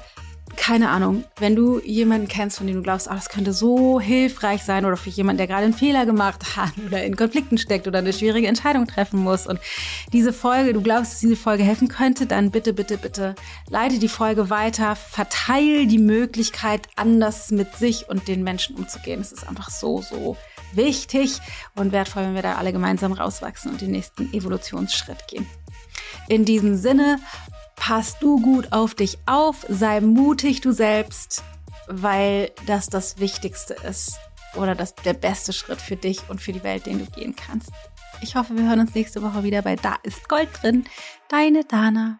[0.55, 4.63] keine Ahnung, wenn du jemanden kennst, von dem du glaubst, ah, das könnte so hilfreich
[4.63, 7.99] sein oder für jemanden, der gerade einen Fehler gemacht hat oder in Konflikten steckt oder
[7.99, 9.59] eine schwierige Entscheidung treffen muss und
[10.13, 13.35] diese Folge, du glaubst, dass diese Folge helfen könnte, dann bitte, bitte, bitte
[13.69, 19.21] leite die Folge weiter, verteil die Möglichkeit, anders mit sich und den Menschen umzugehen.
[19.21, 20.37] Es ist einfach so, so
[20.73, 21.39] wichtig
[21.75, 25.47] und wertvoll, wenn wir da alle gemeinsam rauswachsen und den nächsten Evolutionsschritt gehen.
[26.27, 27.19] In diesem Sinne,
[27.79, 31.43] Pass du gut auf dich auf, sei mutig du selbst,
[31.87, 34.19] weil das das Wichtigste ist
[34.55, 37.71] oder das der beste Schritt für dich und für die Welt, den du gehen kannst.
[38.21, 40.85] Ich hoffe, wir hören uns nächste Woche wieder bei Da ist Gold drin.
[41.29, 42.19] Deine Dana.